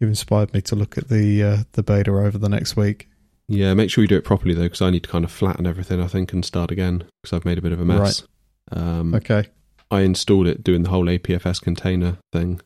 you've 0.00 0.10
inspired 0.10 0.52
me 0.52 0.60
to 0.62 0.76
look 0.76 0.98
at 0.98 1.08
the 1.08 1.42
uh, 1.42 1.56
the 1.72 1.82
beta 1.82 2.10
over 2.10 2.38
the 2.38 2.48
next 2.48 2.76
week. 2.76 3.08
Yeah, 3.48 3.74
make 3.74 3.90
sure 3.90 4.02
you 4.02 4.08
do 4.08 4.16
it 4.16 4.24
properly 4.24 4.54
though, 4.54 4.62
because 4.64 4.82
I 4.82 4.90
need 4.90 5.04
to 5.04 5.08
kind 5.08 5.24
of 5.24 5.30
flatten 5.30 5.66
everything. 5.66 6.00
I 6.00 6.06
think 6.06 6.32
and 6.32 6.44
start 6.44 6.70
again 6.70 7.04
because 7.22 7.36
I've 7.36 7.44
made 7.44 7.58
a 7.58 7.62
bit 7.62 7.72
of 7.72 7.80
a 7.80 7.84
mess. 7.84 8.24
Um, 8.70 9.14
Okay. 9.14 9.48
I 9.90 10.00
installed 10.00 10.46
it 10.46 10.64
doing 10.64 10.84
the 10.84 10.88
whole 10.88 11.04
APFS 11.04 11.60
container 11.60 12.16
thing, 12.32 12.62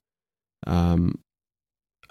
um, 0.64 1.18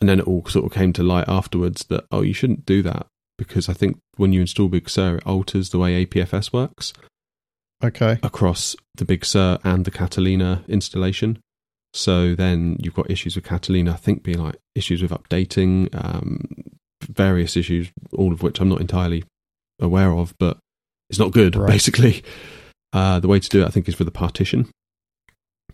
and 0.02 0.10
then 0.10 0.20
it 0.20 0.28
all 0.28 0.46
sort 0.46 0.66
of 0.66 0.74
came 0.74 0.92
to 0.94 1.04
light 1.04 1.30
afterwards 1.30 1.86
that 1.86 2.06
oh, 2.12 2.22
you 2.22 2.34
shouldn't 2.34 2.66
do 2.66 2.82
that 2.84 3.08
because 3.38 3.70
I 3.70 3.74
think 3.74 3.98
when 4.18 4.34
you 4.34 4.42
install 4.42 4.68
Big 4.68 4.90
Sur, 4.90 5.18
it 5.18 5.26
alters 5.26 5.70
the 5.70 5.80
way 5.80 6.06
APFS 6.06 6.52
works 6.52 6.92
Okay. 7.84 8.18
across 8.24 8.76
the 8.96 9.06
Big 9.06 9.26
Sur 9.26 9.60
and 9.64 9.86
the 9.86 9.92
Catalina 9.92 10.64
installation. 10.68 11.40
So 11.94 12.36
then 12.36 12.78
you've 12.82 12.94
got 12.94 13.10
issues 13.12 13.36
with 13.36 13.46
Catalina, 13.46 13.92
I 13.94 13.98
think 13.98 14.24
being 14.24 14.40
like 14.40 14.56
issues 14.76 15.02
with 15.02 15.12
updating, 15.12 15.90
um, 15.94 16.42
various 17.04 17.56
issues, 17.56 17.90
all 18.14 18.34
of 18.34 18.42
which 18.44 18.60
I'm 18.60 18.70
not 18.70 18.82
entirely 18.82 19.24
aware 19.80 20.12
of, 20.14 20.34
but 20.40 20.58
it's 21.10 21.20
not 21.20 21.32
good, 21.32 21.56
Right. 21.56 21.70
basically. 21.70 22.24
Uh, 22.94 23.20
the 23.20 23.28
way 23.28 23.40
to 23.40 23.50
do 23.50 23.62
it, 23.62 23.66
I 23.66 23.70
think, 23.70 23.88
is 23.88 24.00
with 24.00 24.08
a 24.08 24.12
partition. 24.12 24.70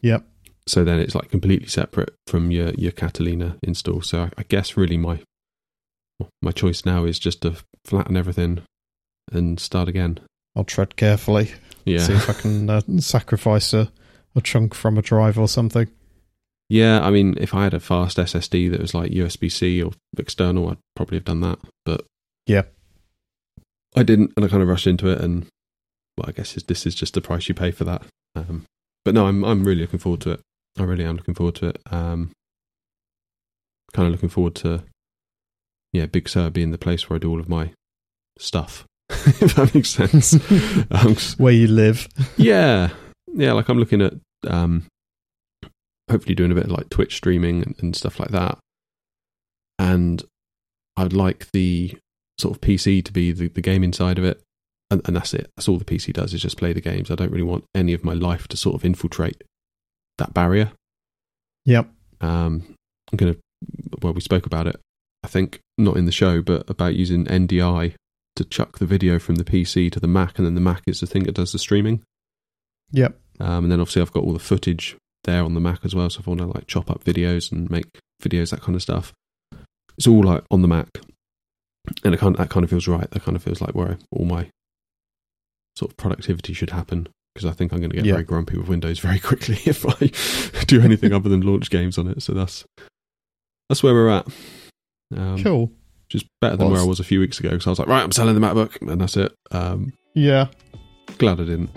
Yep. 0.02 0.26
So 0.68 0.84
then 0.84 1.00
it's 1.00 1.16
like 1.16 1.30
completely 1.30 1.68
separate 1.68 2.14
from 2.28 2.52
your, 2.52 2.72
your 2.72 2.92
Catalina 2.92 3.58
install. 3.64 4.02
So 4.02 4.24
I, 4.24 4.32
I 4.38 4.44
guess 4.44 4.76
really 4.78 4.98
my 4.98 5.20
my 6.42 6.52
choice 6.52 6.86
now 6.86 7.04
is 7.06 7.18
just 7.18 7.42
to 7.42 7.56
flatten 7.86 8.16
everything 8.16 8.62
and 9.32 9.60
start 9.60 9.88
again. 9.90 10.20
I'll 10.56 10.64
tread 10.64 10.96
carefully. 10.96 11.52
Yeah. 11.86 12.00
See 12.00 12.14
if 12.14 12.30
I 12.30 12.34
can 12.34 12.70
uh, 12.70 12.82
sacrifice 13.00 13.74
a, 13.74 13.92
a 14.36 14.42
chunk 14.42 14.74
from 14.74 14.98
a 14.98 15.02
drive 15.02 15.40
or 15.40 15.48
something. 15.48 15.88
Yeah, 16.70 17.02
I 17.02 17.10
mean, 17.10 17.36
if 17.38 17.54
I 17.54 17.64
had 17.64 17.74
a 17.74 17.80
fast 17.80 18.18
SSD 18.18 18.72
that 18.72 18.80
was 18.80 18.94
like 18.94 19.12
USB 19.12 19.52
C 19.52 19.82
or 19.84 19.92
external, 20.18 20.70
I'd 20.70 20.78
probably 20.96 21.18
have 21.18 21.26
done 21.26 21.42
that. 21.42 21.60
But 21.86 22.06
Yeah. 22.48 22.64
I 23.96 24.04
didn't, 24.04 24.32
and 24.38 24.46
I 24.46 24.48
kind 24.48 24.64
of 24.64 24.70
rushed 24.70 24.88
into 24.88 25.10
it. 25.10 25.20
And 25.20 25.48
well, 26.18 26.30
I 26.30 26.32
guess 26.32 26.54
this 26.54 26.86
is 26.86 26.96
just 26.96 27.14
the 27.14 27.22
price 27.22 27.50
you 27.50 27.56
pay 27.56 27.72
for 27.72 27.84
that. 27.84 28.04
Um, 28.36 28.66
but 29.04 29.14
no, 29.14 29.28
I'm 29.28 29.44
I'm 29.44 29.64
really 29.66 29.82
looking 29.82 30.00
forward 30.00 30.22
to 30.22 30.32
it. 30.32 30.42
I 30.80 30.84
really 30.84 31.04
am 31.04 31.18
looking 31.18 31.34
forward 31.34 31.56
to 31.56 31.68
it. 31.68 31.82
Um, 31.92 32.32
kind 33.92 34.08
of 34.08 34.14
looking 34.14 34.30
forward 34.30 34.56
to 34.56 34.84
yeah, 35.92 36.06
Big 36.06 36.30
Sur 36.30 36.50
being 36.50 36.72
the 36.72 36.78
place 36.78 37.10
where 37.10 37.16
I 37.16 37.20
do 37.20 37.30
all 37.30 37.40
of 37.42 37.50
my 37.50 37.74
stuff. 38.40 38.86
if 39.42 39.56
that 39.56 39.74
makes 39.74 39.90
sense. 39.90 40.34
um, 40.92 41.16
Where 41.38 41.54
you 41.54 41.68
live. 41.68 42.08
yeah, 42.38 42.90
yeah. 43.34 43.54
Like 43.54 43.70
I'm 43.70 43.80
looking 43.80 44.02
at 44.02 44.14
um, 44.48 44.86
hopefully 46.10 46.36
doing 46.36 46.52
a 46.52 46.56
bit 46.56 46.66
of 46.66 46.72
like 46.72 46.90
Twitch 46.90 47.16
streaming 47.16 47.64
and, 47.64 47.76
and 47.80 47.96
stuff 47.96 48.20
like 48.20 48.30
that. 48.30 48.58
And 49.80 50.24
I'd 50.98 51.14
like 51.14 51.48
the 51.52 51.98
sort 52.38 52.56
of 52.56 52.62
PC 52.62 53.04
to 53.06 53.12
be 53.12 53.32
the, 53.32 53.48
the 53.48 53.62
gaming 53.62 53.94
side 53.94 54.18
of 54.18 54.24
it, 54.24 54.42
and, 54.90 55.02
and 55.06 55.16
that's 55.16 55.34
it. 55.34 55.50
That's 55.56 55.68
all 55.68 55.78
the 55.78 55.86
PC 55.86 56.14
does 56.14 56.34
is 56.34 56.42
just 56.42 56.58
play 56.58 56.74
the 56.74 56.82
games. 56.82 57.10
I 57.10 57.16
don't 57.16 57.32
really 57.32 57.44
want 57.44 57.66
any 57.74 57.94
of 57.94 58.04
my 58.04 58.14
life 58.14 58.48
to 58.50 58.58
sort 58.58 58.76
of 58.76 58.86
infiltrate 58.86 59.44
that 60.18 60.34
barrier. 60.34 60.72
Yep. 61.66 61.90
Um, 62.22 62.76
I'm 63.12 63.18
gonna. 63.18 63.36
Well, 64.02 64.14
we 64.14 64.22
spoke 64.22 64.46
about 64.46 64.68
it 64.68 64.80
I 65.24 65.28
think 65.28 65.60
not 65.78 65.98
in 65.98 66.06
the 66.06 66.12
show, 66.12 66.42
but 66.42 66.70
about 66.70 66.96
using 66.96 67.26
NDI 67.26 67.94
to 68.36 68.44
chuck 68.46 68.80
the 68.80 68.86
video 68.86 69.20
from 69.20 69.36
the 69.36 69.44
PC 69.44 69.92
to 69.92 70.00
the 70.00 70.08
Mac, 70.08 70.38
and 70.38 70.46
then 70.46 70.56
the 70.56 70.62
Mac 70.62 70.82
is 70.88 71.00
the 71.00 71.08
thing 71.08 71.24
that 71.24 71.36
does 71.36 71.52
the 71.52 71.60
streaming. 71.60 72.02
Yep. 72.92 73.18
Um, 73.40 73.64
and 73.66 73.72
then 73.72 73.80
obviously 73.80 74.02
I've 74.02 74.12
got 74.12 74.24
all 74.24 74.34
the 74.34 74.40
footage 74.40 74.96
there 75.24 75.44
on 75.44 75.54
the 75.54 75.60
Mac 75.60 75.80
as 75.84 75.94
well. 75.96 76.10
So 76.10 76.20
if 76.20 76.28
I 76.28 76.32
want 76.32 76.42
to 76.42 76.48
like 76.48 76.68
chop 76.68 76.90
up 76.92 77.04
videos 77.04 77.52
and 77.52 77.70
make 77.70 77.86
videos, 78.22 78.52
that 78.52 78.62
kind 78.62 78.76
of 78.76 78.82
stuff, 78.82 79.14
it's 79.98 80.08
all 80.08 80.24
like 80.24 80.44
on 80.52 80.62
the 80.62 80.68
Mac, 80.68 80.88
and 82.04 82.14
it 82.14 82.18
kind 82.20 82.36
of, 82.36 82.40
that 82.40 82.50
kind 82.50 82.64
of 82.64 82.70
feels 82.70 82.88
right. 82.88 83.10
That 83.12 83.24
kind 83.24 83.36
of 83.36 83.44
feels 83.44 83.62
like 83.62 83.76
where 83.76 83.98
all 84.12 84.26
my 84.26 84.50
sort 85.78 85.92
of 85.92 85.98
productivity 85.98 86.54
should 86.54 86.70
happen. 86.72 87.08
Because 87.34 87.50
I 87.50 87.54
think 87.54 87.72
I'm 87.72 87.80
going 87.80 87.92
to 87.92 87.96
get 87.96 88.06
Yeah. 88.06 88.14
very 88.14 88.26
grumpy 88.26 88.58
with 88.58 88.68
Windows 88.68 89.00
very 89.00 89.18
quickly 89.20 89.56
if 89.66 89.86
I 89.86 90.64
do 90.66 90.82
anything 90.82 91.14
other 91.14 91.30
than 91.30 91.42
launch 91.42 91.70
games 91.70 91.98
on 91.98 92.08
it. 92.10 92.22
So 92.22 92.34
that's 92.34 92.66
that's 93.70 93.82
where 93.82 93.94
we're 93.94 94.10
at. 94.10 94.28
Um, 95.16 95.42
cool. 95.42 95.72
Which 96.12 96.24
is 96.24 96.30
better 96.42 96.58
than 96.58 96.66
Well, 96.66 96.74
where 96.74 96.82
I 96.82 96.86
was 96.86 97.00
a 97.00 97.06
few 97.06 97.22
weeks 97.22 97.40
ago. 97.40 97.52
Because 97.52 97.68
I 97.68 97.70
was 97.70 97.80
like, 97.80 97.88
right, 97.88 98.04
I'm 98.04 98.12
selling 98.12 98.36
the 98.36 98.42
MacBook, 98.46 98.82
and 98.82 99.00
that's 99.00 99.16
it. 99.16 99.34
Um, 99.52 99.94
Yeah. 100.14 100.48
glad 101.18 101.40
I 101.40 101.46
didn't. 101.46 101.70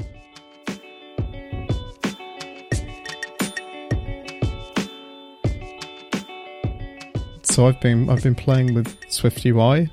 So 7.42 7.68
I've 7.68 7.80
been 7.80 8.10
I've 8.10 8.24
been 8.24 8.34
playing 8.34 8.74
with 8.74 8.98
Swift 9.08 9.46
UI, 9.46 9.88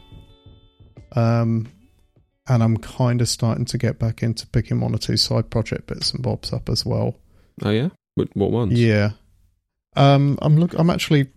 um, 1.16 1.68
and 2.48 2.64
I'm 2.64 2.78
kind 2.78 3.22
of 3.22 3.30
starting 3.30 3.66
to 3.66 3.78
get 3.78 4.00
back 4.00 4.24
into 4.24 4.48
picking 4.48 4.80
one 4.80 4.96
or 4.96 4.98
two 4.98 5.18
side 5.18 5.52
project 5.52 5.86
bits 5.86 6.12
and 6.12 6.24
bobs 6.24 6.52
up 6.52 6.70
as 6.70 6.84
well. 6.84 7.16
Oh 7.62 7.70
yeah, 7.70 7.90
what, 8.16 8.36
what 8.36 8.50
ones? 8.50 8.82
Yeah, 8.82 9.12
um, 9.96 10.40
I'm 10.42 10.58
look 10.58 10.74
I'm 10.80 10.90
actually 10.90 11.28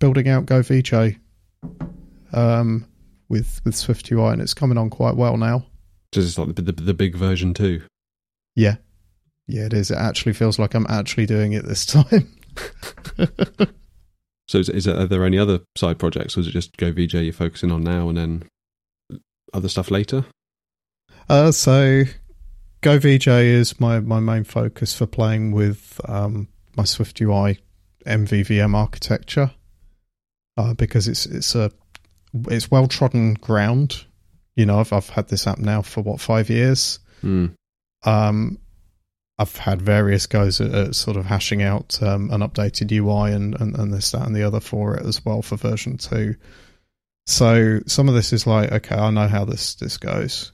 building 0.00 0.28
out 0.28 0.46
Go 0.46 0.62
VJ, 0.62 1.16
um, 2.32 2.86
with 3.28 3.60
with 3.64 3.74
Swift 3.74 4.10
UI, 4.10 4.32
and 4.32 4.42
it's 4.42 4.54
coming 4.54 4.78
on 4.78 4.90
quite 4.90 5.16
well 5.16 5.36
now. 5.36 5.64
Just 6.12 6.28
it's 6.28 6.38
like 6.38 6.56
the, 6.56 6.62
the 6.62 6.72
the 6.72 6.94
big 6.94 7.16
version 7.16 7.54
too. 7.54 7.82
Yeah, 8.54 8.76
yeah, 9.46 9.66
it 9.66 9.72
is. 9.72 9.90
It 9.90 9.98
actually 9.98 10.32
feels 10.32 10.58
like 10.58 10.74
I'm 10.74 10.86
actually 10.88 11.26
doing 11.26 11.52
it 11.52 11.64
this 11.64 11.86
time. 11.86 12.28
So 14.50 14.58
is, 14.58 14.68
is 14.68 14.84
there, 14.86 14.98
are 14.98 15.06
there 15.06 15.24
any 15.24 15.38
other 15.38 15.60
side 15.76 16.00
projects, 16.00 16.36
or 16.36 16.40
is 16.40 16.48
it 16.48 16.50
just 16.50 16.76
Go 16.76 16.90
VJ 16.90 17.14
you're 17.14 17.32
focusing 17.32 17.70
on 17.70 17.84
now, 17.84 18.08
and 18.08 18.18
then 18.18 18.48
other 19.54 19.68
stuff 19.68 19.92
later? 19.92 20.24
Uh, 21.28 21.52
so 21.52 22.02
Go 22.80 22.98
VJ 22.98 23.28
is 23.28 23.78
my, 23.78 24.00
my 24.00 24.18
main 24.18 24.42
focus 24.42 24.92
for 24.92 25.06
playing 25.06 25.52
with 25.52 26.00
um, 26.06 26.48
my 26.76 26.82
Swift 26.82 27.20
UI 27.20 27.60
MVVM 28.04 28.74
architecture 28.74 29.52
uh, 30.56 30.74
because 30.74 31.06
it's 31.06 31.26
it's 31.26 31.54
a 31.54 31.70
it's 32.48 32.70
well 32.70 32.86
trodden 32.86 33.34
ground. 33.34 34.04
You 34.56 34.66
know, 34.66 34.80
I've 34.80 34.92
I've 34.92 35.08
had 35.08 35.28
this 35.28 35.46
app 35.46 35.58
now 35.58 35.82
for 35.82 36.02
what 36.02 36.20
five 36.20 36.50
years. 36.50 36.98
Hmm. 37.20 37.46
Um, 38.04 38.58
I've 39.40 39.56
had 39.56 39.80
various 39.80 40.26
goes 40.26 40.60
at, 40.60 40.70
at 40.70 40.94
sort 40.94 41.16
of 41.16 41.24
hashing 41.24 41.62
out 41.62 42.02
um, 42.02 42.30
an 42.30 42.42
updated 42.42 42.92
UI 42.92 43.32
and, 43.32 43.58
and, 43.58 43.74
and 43.74 43.90
this, 43.90 44.10
that, 44.10 44.26
and 44.26 44.36
the 44.36 44.42
other 44.42 44.60
for 44.60 44.96
it 44.96 45.06
as 45.06 45.24
well 45.24 45.40
for 45.40 45.56
version 45.56 45.96
two. 45.96 46.36
So 47.26 47.80
some 47.86 48.08
of 48.08 48.14
this 48.14 48.34
is 48.34 48.46
like, 48.46 48.70
okay, 48.70 48.96
I 48.96 49.10
know 49.10 49.28
how 49.28 49.46
this 49.46 49.76
this 49.76 49.96
goes. 49.96 50.52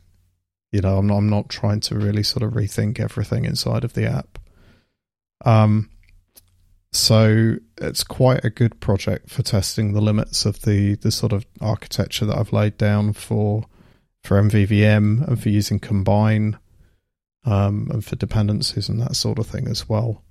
You 0.71 0.83
know, 0.83 0.99
I'm 0.99 1.07
not, 1.09 1.17
I'm 1.17 1.29
not 1.29 1.49
trying 1.49 1.81
to 1.81 1.97
really 1.97 2.23
sort 2.23 2.45
of 2.45 2.53
rethink 2.53 3.01
everything 3.01 3.45
inside 3.45 3.83
of 3.83 3.95
the 3.95 4.07
app. 4.07 4.39
Um, 5.45 5.91
so 6.93 7.57
it's 7.79 8.05
quite 8.05 8.45
a 8.45 8.51
good 8.51 8.81
project 8.81 9.31
for 9.31 9.43
testing 9.43 9.93
the 9.93 10.01
limits 10.01 10.47
of 10.47 10.63
the 10.63 10.95
the 10.97 11.11
sort 11.11 11.33
of 11.33 11.47
architecture 11.61 12.25
that 12.27 12.37
I've 12.37 12.53
laid 12.53 12.79
down 12.79 13.13
for 13.13 13.65
for 14.25 14.41
MVVM 14.43 15.27
and 15.27 15.41
for 15.41 15.49
using 15.49 15.79
Combine 15.79 16.59
um, 17.45 17.89
and 17.93 18.05
for 18.05 18.17
dependencies 18.17 18.89
and 18.89 19.01
that 19.01 19.15
sort 19.15 19.39
of 19.39 19.47
thing 19.47 19.69
as 19.69 19.89
well. 19.89 20.23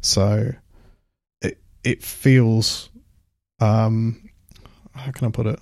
So 0.00 0.52
it 1.42 1.60
it 1.84 2.02
feels 2.02 2.90
um 3.60 4.30
how 4.94 5.12
can 5.12 5.28
I 5.28 5.30
put 5.30 5.46
it? 5.46 5.60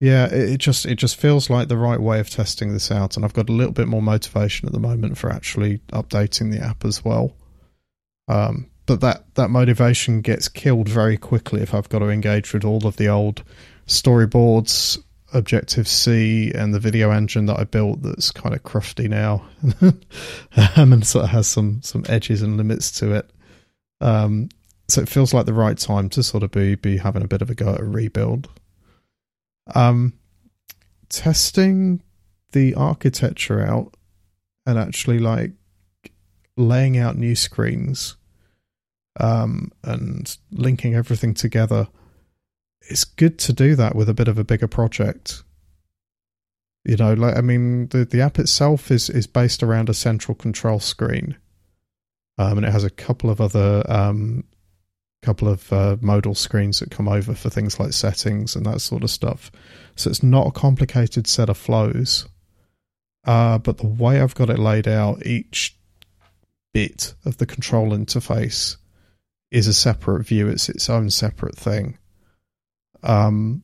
Yeah, 0.00 0.26
it, 0.26 0.50
it 0.50 0.58
just 0.58 0.86
it 0.86 0.96
just 0.96 1.16
feels 1.16 1.50
like 1.50 1.68
the 1.68 1.76
right 1.76 2.00
way 2.00 2.20
of 2.20 2.30
testing 2.30 2.72
this 2.72 2.90
out, 2.90 3.16
and 3.16 3.24
I've 3.24 3.32
got 3.32 3.48
a 3.48 3.52
little 3.52 3.72
bit 3.72 3.88
more 3.88 4.02
motivation 4.02 4.66
at 4.66 4.72
the 4.72 4.80
moment 4.80 5.18
for 5.18 5.30
actually 5.30 5.78
updating 5.92 6.52
the 6.52 6.64
app 6.64 6.84
as 6.84 7.04
well. 7.04 7.34
Um, 8.28 8.70
but 8.86 9.00
that 9.00 9.24
that 9.34 9.50
motivation 9.50 10.20
gets 10.20 10.48
killed 10.48 10.88
very 10.88 11.16
quickly 11.16 11.62
if 11.62 11.74
I've 11.74 11.88
got 11.88 12.00
to 12.00 12.08
engage 12.08 12.52
with 12.52 12.64
all 12.64 12.86
of 12.86 12.96
the 12.96 13.08
old 13.08 13.42
storyboards, 13.86 15.02
Objective 15.32 15.88
C, 15.88 16.52
and 16.54 16.74
the 16.74 16.80
video 16.80 17.10
engine 17.10 17.46
that 17.46 17.58
I 17.58 17.64
built 17.64 18.02
that's 18.02 18.30
kind 18.30 18.54
of 18.54 18.62
crufty 18.62 19.08
now, 19.08 19.44
um, 20.76 20.92
and 20.92 21.06
sort 21.06 21.24
of 21.24 21.30
has 21.30 21.46
some 21.46 21.80
some 21.82 22.04
edges 22.08 22.42
and 22.42 22.56
limits 22.56 22.90
to 22.98 23.12
it. 23.14 23.30
Um, 24.00 24.48
so 24.88 25.00
it 25.00 25.08
feels 25.08 25.32
like 25.32 25.46
the 25.46 25.54
right 25.54 25.78
time 25.78 26.08
to 26.10 26.22
sort 26.22 26.42
of 26.42 26.50
be 26.50 26.74
be 26.74 26.98
having 26.98 27.22
a 27.22 27.28
bit 27.28 27.42
of 27.42 27.50
a 27.50 27.54
go 27.54 27.74
at 27.74 27.80
a 27.80 27.84
rebuild. 27.84 28.48
Um, 29.74 30.12
testing 31.08 32.02
the 32.52 32.74
architecture 32.74 33.60
out 33.60 33.94
and 34.66 34.78
actually 34.78 35.18
like 35.18 35.52
laying 36.56 36.98
out 36.98 37.16
new 37.16 37.34
screens 37.34 38.16
um, 39.20 39.70
and 39.82 40.36
linking 40.50 40.94
everything 40.94 41.34
together. 41.34 41.88
It's 42.82 43.04
good 43.04 43.38
to 43.40 43.52
do 43.52 43.74
that 43.76 43.94
with 43.94 44.08
a 44.08 44.14
bit 44.14 44.28
of 44.28 44.38
a 44.38 44.44
bigger 44.44 44.68
project. 44.68 45.42
You 46.84 46.96
know, 46.96 47.14
like 47.14 47.36
I 47.36 47.40
mean, 47.40 47.88
the 47.88 48.04
the 48.04 48.20
app 48.20 48.38
itself 48.38 48.90
is 48.90 49.08
is 49.08 49.26
based 49.26 49.62
around 49.62 49.88
a 49.88 49.94
central 49.94 50.34
control 50.34 50.80
screen, 50.80 51.36
um, 52.36 52.58
and 52.58 52.66
it 52.66 52.72
has 52.72 52.84
a 52.84 52.90
couple 52.90 53.30
of 53.30 53.40
other 53.40 53.82
um, 53.88 54.44
couple 55.22 55.48
of 55.48 55.72
uh, 55.72 55.96
modal 56.02 56.34
screens 56.34 56.80
that 56.80 56.90
come 56.90 57.08
over 57.08 57.34
for 57.34 57.48
things 57.48 57.80
like 57.80 57.94
settings 57.94 58.54
and 58.54 58.66
that 58.66 58.82
sort 58.82 59.02
of 59.02 59.10
stuff. 59.10 59.50
So 59.96 60.10
it's 60.10 60.22
not 60.22 60.48
a 60.48 60.52
complicated 60.52 61.26
set 61.26 61.48
of 61.48 61.56
flows. 61.56 62.28
Uh, 63.24 63.56
but 63.56 63.78
the 63.78 63.86
way 63.86 64.20
I've 64.20 64.34
got 64.34 64.50
it 64.50 64.58
laid 64.58 64.86
out, 64.86 65.24
each 65.24 65.78
bit 66.74 67.14
of 67.24 67.38
the 67.38 67.46
control 67.46 67.90
interface 67.90 68.76
is 69.54 69.68
a 69.68 69.72
separate 69.72 70.26
view. 70.26 70.48
It's 70.48 70.68
its 70.68 70.90
own 70.90 71.10
separate 71.10 71.56
thing. 71.56 71.96
Um, 73.04 73.62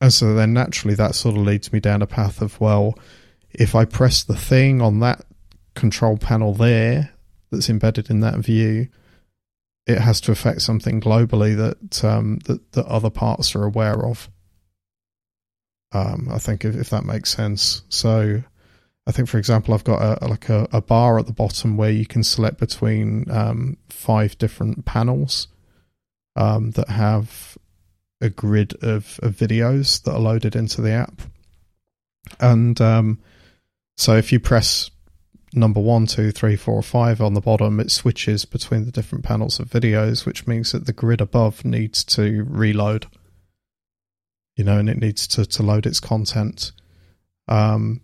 and 0.00 0.12
so 0.12 0.32
then 0.34 0.52
naturally 0.52 0.94
that 0.94 1.16
sort 1.16 1.36
of 1.36 1.42
leads 1.42 1.72
me 1.72 1.80
down 1.80 2.02
a 2.02 2.06
path 2.06 2.40
of, 2.40 2.60
well, 2.60 2.96
if 3.50 3.74
I 3.74 3.84
press 3.84 4.22
the 4.22 4.36
thing 4.36 4.80
on 4.80 5.00
that 5.00 5.26
control 5.74 6.16
panel 6.16 6.54
there 6.54 7.10
that's 7.50 7.68
embedded 7.68 8.10
in 8.10 8.20
that 8.20 8.36
view, 8.36 8.86
it 9.88 9.98
has 9.98 10.20
to 10.20 10.32
affect 10.32 10.62
something 10.62 11.00
globally 11.00 11.56
that 11.56 12.04
um, 12.04 12.38
that, 12.44 12.72
that 12.72 12.86
other 12.86 13.10
parts 13.10 13.56
are 13.56 13.64
aware 13.64 14.06
of. 14.06 14.30
Um, 15.90 16.28
I 16.30 16.38
think 16.38 16.64
if, 16.64 16.76
if 16.76 16.90
that 16.90 17.04
makes 17.04 17.34
sense. 17.34 17.82
So, 17.88 18.44
I 19.06 19.12
think, 19.12 19.28
for 19.28 19.38
example, 19.38 19.72
I've 19.72 19.84
got 19.84 20.22
a 20.22 20.26
like 20.26 20.48
a, 20.48 20.68
a 20.72 20.80
bar 20.80 21.18
at 21.18 21.26
the 21.26 21.32
bottom 21.32 21.76
where 21.76 21.90
you 21.90 22.06
can 22.06 22.24
select 22.24 22.58
between 22.58 23.30
um, 23.30 23.76
five 23.88 24.36
different 24.38 24.84
panels 24.84 25.48
um, 26.34 26.72
that 26.72 26.88
have 26.88 27.56
a 28.20 28.28
grid 28.28 28.74
of, 28.82 29.20
of 29.22 29.36
videos 29.36 30.02
that 30.02 30.12
are 30.12 30.18
loaded 30.18 30.56
into 30.56 30.82
the 30.82 30.92
app, 30.92 31.22
and 32.40 32.80
um, 32.80 33.20
so 33.96 34.16
if 34.16 34.32
you 34.32 34.40
press 34.40 34.90
number 35.52 35.80
one, 35.80 36.06
two, 36.06 36.30
three, 36.30 36.56
four, 36.56 36.82
five 36.82 37.20
on 37.20 37.34
the 37.34 37.40
bottom, 37.40 37.80
it 37.80 37.90
switches 37.90 38.44
between 38.44 38.84
the 38.84 38.92
different 38.92 39.24
panels 39.24 39.58
of 39.58 39.68
videos, 39.68 40.26
which 40.26 40.46
means 40.46 40.72
that 40.72 40.86
the 40.86 40.92
grid 40.92 41.20
above 41.20 41.64
needs 41.64 42.04
to 42.04 42.44
reload. 42.48 43.06
You 44.56 44.64
know, 44.64 44.78
and 44.78 44.88
it 44.88 44.98
needs 44.98 45.26
to, 45.28 45.44
to 45.46 45.62
load 45.62 45.86
its 45.86 46.00
content. 46.00 46.72
Um, 47.48 48.00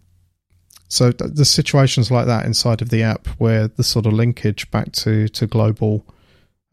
so 0.93 1.11
th- 1.11 1.33
the 1.33 1.47
situations 1.47 2.11
like 2.11 2.27
that 2.27 2.45
inside 2.45 2.83
of 2.83 2.91
the 2.91 3.03
app 3.03 3.27
where 3.39 3.67
the 3.67 3.83
sort 3.83 4.05
of 4.05 4.13
linkage 4.13 4.71
back 4.71 4.93
to 4.93 5.27
to 5.29 5.47
global 5.47 6.05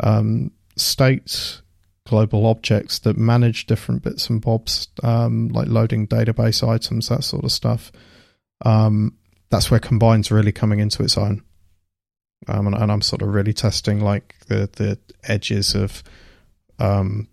um, 0.01 0.51
states, 0.75 1.61
global 2.05 2.45
objects 2.45 2.99
that 2.99 3.15
manage 3.15 3.65
different 3.65 4.03
bits 4.03 4.29
and 4.29 4.41
bobs, 4.41 4.89
um, 5.03 5.47
like 5.47 5.69
loading 5.69 6.05
database 6.05 6.67
items, 6.67 7.07
that 7.07 7.23
sort 7.23 7.45
of 7.45 7.51
stuff. 7.53 7.93
Um, 8.65 9.15
that's 9.51 9.71
where 9.71 9.79
Combine's 9.79 10.31
really 10.31 10.51
coming 10.51 10.79
into 10.79 11.01
its 11.01 11.17
own. 11.17 11.41
Um, 12.49 12.67
and, 12.67 12.75
and 12.75 12.91
I'm 12.91 13.01
sort 13.01 13.21
of 13.21 13.29
really 13.29 13.53
testing 13.53 14.01
like 14.01 14.35
the 14.47 14.69
the 14.75 14.99
edges 15.23 15.75
of 15.75 16.03
um, 16.77 17.29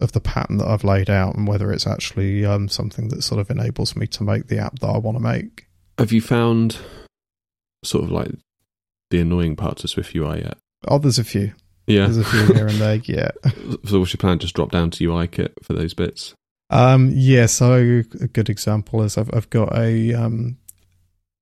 of 0.00 0.12
the 0.12 0.20
pattern 0.20 0.56
that 0.56 0.68
I've 0.68 0.82
laid 0.82 1.10
out 1.10 1.34
and 1.34 1.46
whether 1.46 1.70
it's 1.70 1.86
actually 1.86 2.46
um, 2.46 2.70
something 2.70 3.08
that 3.08 3.20
sort 3.20 3.38
of 3.38 3.50
enables 3.50 3.94
me 3.96 4.06
to 4.06 4.24
make 4.24 4.46
the 4.46 4.60
app 4.60 4.78
that 4.78 4.88
I 4.88 4.96
want 4.96 5.18
to 5.18 5.22
make. 5.22 5.66
Have 5.98 6.12
you 6.12 6.20
found 6.20 6.78
sort 7.84 8.04
of 8.04 8.10
like 8.10 8.30
the 9.10 9.20
annoying 9.20 9.56
parts 9.56 9.84
of 9.84 9.90
Swift 9.90 10.14
UI 10.14 10.40
yet? 10.40 10.58
Oh, 10.88 10.98
there's 10.98 11.18
a 11.18 11.24
few. 11.24 11.52
Yeah. 11.86 12.04
There's 12.06 12.18
a 12.18 12.24
few 12.24 12.54
here 12.54 12.66
and 12.66 12.78
there. 12.78 12.96
Yeah. 13.04 13.30
So 13.84 13.98
what's 13.98 14.12
your 14.12 14.18
plan? 14.18 14.38
Just 14.38 14.54
drop 14.54 14.70
down 14.70 14.90
to 14.92 15.04
UI 15.04 15.26
kit 15.26 15.52
for 15.62 15.72
those 15.72 15.94
bits. 15.94 16.34
Um, 16.70 17.10
yeah. 17.14 17.46
So 17.46 18.02
a 18.20 18.26
good 18.28 18.48
example 18.48 19.02
is 19.02 19.18
I've 19.18 19.30
I've 19.34 19.50
got 19.50 19.76
a 19.76 20.14
um 20.14 20.56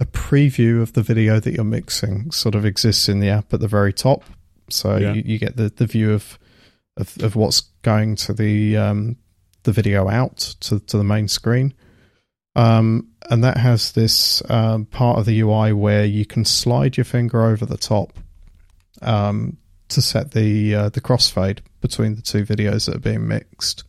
a 0.00 0.07
preview 0.07 0.80
of 0.83 0.95
the 0.95 1.02
video 1.02 1.38
that 1.40 1.52
you're 1.52 1.64
mixing 1.64 2.30
sort 2.30 2.54
of 2.54 2.64
exists 2.64 3.09
in 3.09 3.21
the 3.21 3.28
app 3.28 3.52
at 3.52 3.61
the 3.61 3.69
very 3.69 3.92
top. 3.92 4.25
So 4.71 4.97
Yeah. 4.97 5.12
you, 5.12 5.23
you 5.26 5.38
get 5.38 5.57
the, 5.57 5.69
the 5.69 5.87
view 5.87 6.12
of, 6.12 6.38
of 6.97 7.16
of 7.23 7.37
what's 7.37 7.61
going 7.83 8.16
to 8.16 8.33
the 8.33 8.76
um 8.78 9.16
the 9.64 9.73
video 9.73 10.09
out 10.09 10.38
to 10.61 10.80
to 10.80 10.97
the 10.97 11.04
main 11.04 11.28
screen. 11.28 11.75
Um, 12.57 13.10
and 13.30 13.44
that 13.44 13.56
has 13.56 13.92
this 13.92 14.42
um, 14.50 14.84
part 14.87 15.18
of 15.18 15.25
the 15.25 15.40
UI 15.40 15.72
where 15.72 16.04
you 16.04 16.26
can 16.26 16.44
slide 16.44 16.96
your 16.96 17.04
finger 17.04 17.44
over 17.44 17.64
the 17.64 17.76
top 17.76 18.12
um, 19.02 19.56
to 19.88 20.02
set 20.02 20.32
the 20.32 20.75
uh, 20.75 20.88
the 20.88 21.00
crossfade 21.00 21.60
between 21.80 22.16
the 22.16 22.22
two 22.22 22.44
videos 22.44 22.87
that 22.87 22.96
are 22.96 22.99
being 22.99 23.26
mixed. 23.28 23.84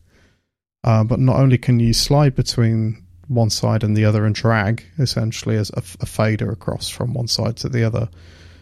Uh, 0.84 1.04
but 1.04 1.20
not 1.20 1.38
only 1.38 1.58
can 1.58 1.80
you 1.80 1.92
slide 1.92 2.36
between 2.36 3.04
one 3.28 3.50
side 3.50 3.84
and 3.84 3.98
the 3.98 4.06
other 4.06 4.26
and 4.26 4.36
drag 4.36 4.84
essentially 5.00 5.56
as 5.58 5.72
a, 5.72 5.84
a 6.02 6.06
fader 6.06 6.52
across 6.52 6.90
from 6.90 7.14
one 7.14 7.28
side 7.28 7.58
to 7.58 7.70
the 7.70 7.84
other, 7.84 8.10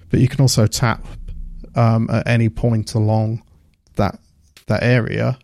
but 0.10 0.20
you 0.20 0.28
can 0.30 0.42
also 0.42 0.66
tap 0.66 1.06
um, 1.76 2.10
at 2.10 2.26
any 2.26 2.48
point 2.48 2.94
along 2.94 3.44
that 3.96 4.18
that 4.68 4.82
area 4.82 5.38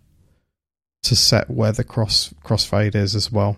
to 1.04 1.16
set 1.16 1.50
where 1.50 1.74
the 1.74 1.84
cross 1.84 2.34
crossfade 2.44 2.96
is 2.96 3.16
as 3.16 3.30
well. 3.30 3.58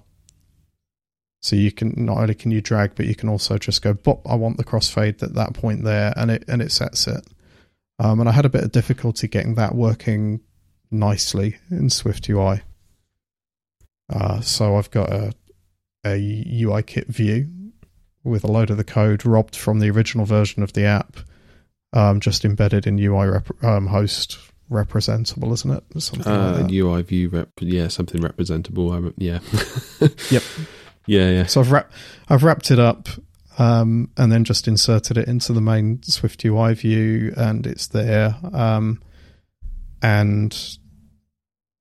So 1.42 1.56
you 1.56 1.72
can 1.72 1.94
not 1.98 2.18
only 2.18 2.34
can 2.36 2.52
you 2.52 2.62
drag, 2.62 2.96
but 2.96 3.06
you 3.06 3.16
can 3.16 3.30
also 3.30 3.58
just 3.58 3.82
go, 3.82 3.94
"Bop! 3.94 4.22
I 4.28 4.36
want 4.36 4.58
the 4.58 4.64
crossfade 4.64 5.22
at 5.24 5.36
that 5.36 5.54
point 5.54 5.84
there," 5.84 6.14
and 6.18 6.32
it 6.32 6.44
and 6.48 6.62
it 6.62 6.72
sets 6.72 7.08
it. 7.08 7.26
Um, 8.00 8.20
and 8.20 8.28
I 8.30 8.32
had 8.32 8.46
a 8.46 8.50
bit 8.50 8.64
of 8.64 8.72
difficulty 8.72 9.28
getting 9.28 9.56
that 9.56 9.76
working 9.76 10.42
nicely 10.92 11.58
in 11.70 11.90
Swift 11.90 12.28
UI. 12.30 12.62
Uh, 14.12 14.42
so 14.42 14.78
I've 14.78 14.92
got 14.92 15.12
a 15.12 15.34
a 16.06 16.16
UI 16.64 16.84
kit 16.84 17.08
view 17.08 17.48
with 18.24 18.44
a 18.44 18.52
load 18.52 18.70
of 18.70 18.78
the 18.78 18.84
code 18.84 19.26
robbed 19.26 19.56
from 19.56 19.80
the 19.80 19.90
original 19.90 20.26
version 20.26 20.64
of 20.64 20.74
the 20.74 20.84
app, 20.84 21.18
um, 21.94 22.20
just 22.20 22.46
embedded 22.46 22.88
in 22.88 22.98
UI 23.00 23.28
rep- 23.28 23.64
um, 23.64 23.88
host 23.88 24.38
representable, 24.70 25.54
isn't 25.54 25.72
it? 25.72 25.84
Something 26.02 26.32
like 26.34 26.56
Uh, 26.56 26.58
that. 26.64 26.72
UI 26.72 27.02
view, 27.04 27.30
rep- 27.30 27.50
yeah, 27.62 27.88
something 27.90 28.22
representable. 28.22 29.12
Yeah. 29.18 29.40
Yep. 30.32 30.44
Yeah, 31.08 31.32
yeah. 31.32 31.46
So 31.46 31.62
I've 31.62 31.72
wrap, 31.72 31.92
I've 32.30 32.44
wrapped 32.44 32.70
it 32.70 32.80
up, 32.80 33.08
um, 33.58 34.12
and 34.18 34.32
then 34.32 34.44
just 34.44 34.68
inserted 34.68 35.18
it 35.18 35.28
into 35.28 35.54
the 35.54 35.62
main 35.62 36.04
Swift 36.04 36.44
UI 36.46 36.74
view, 36.76 37.34
and 37.36 37.66
it's 37.66 37.88
there, 37.88 38.36
um, 38.54 39.02
and 40.02 40.78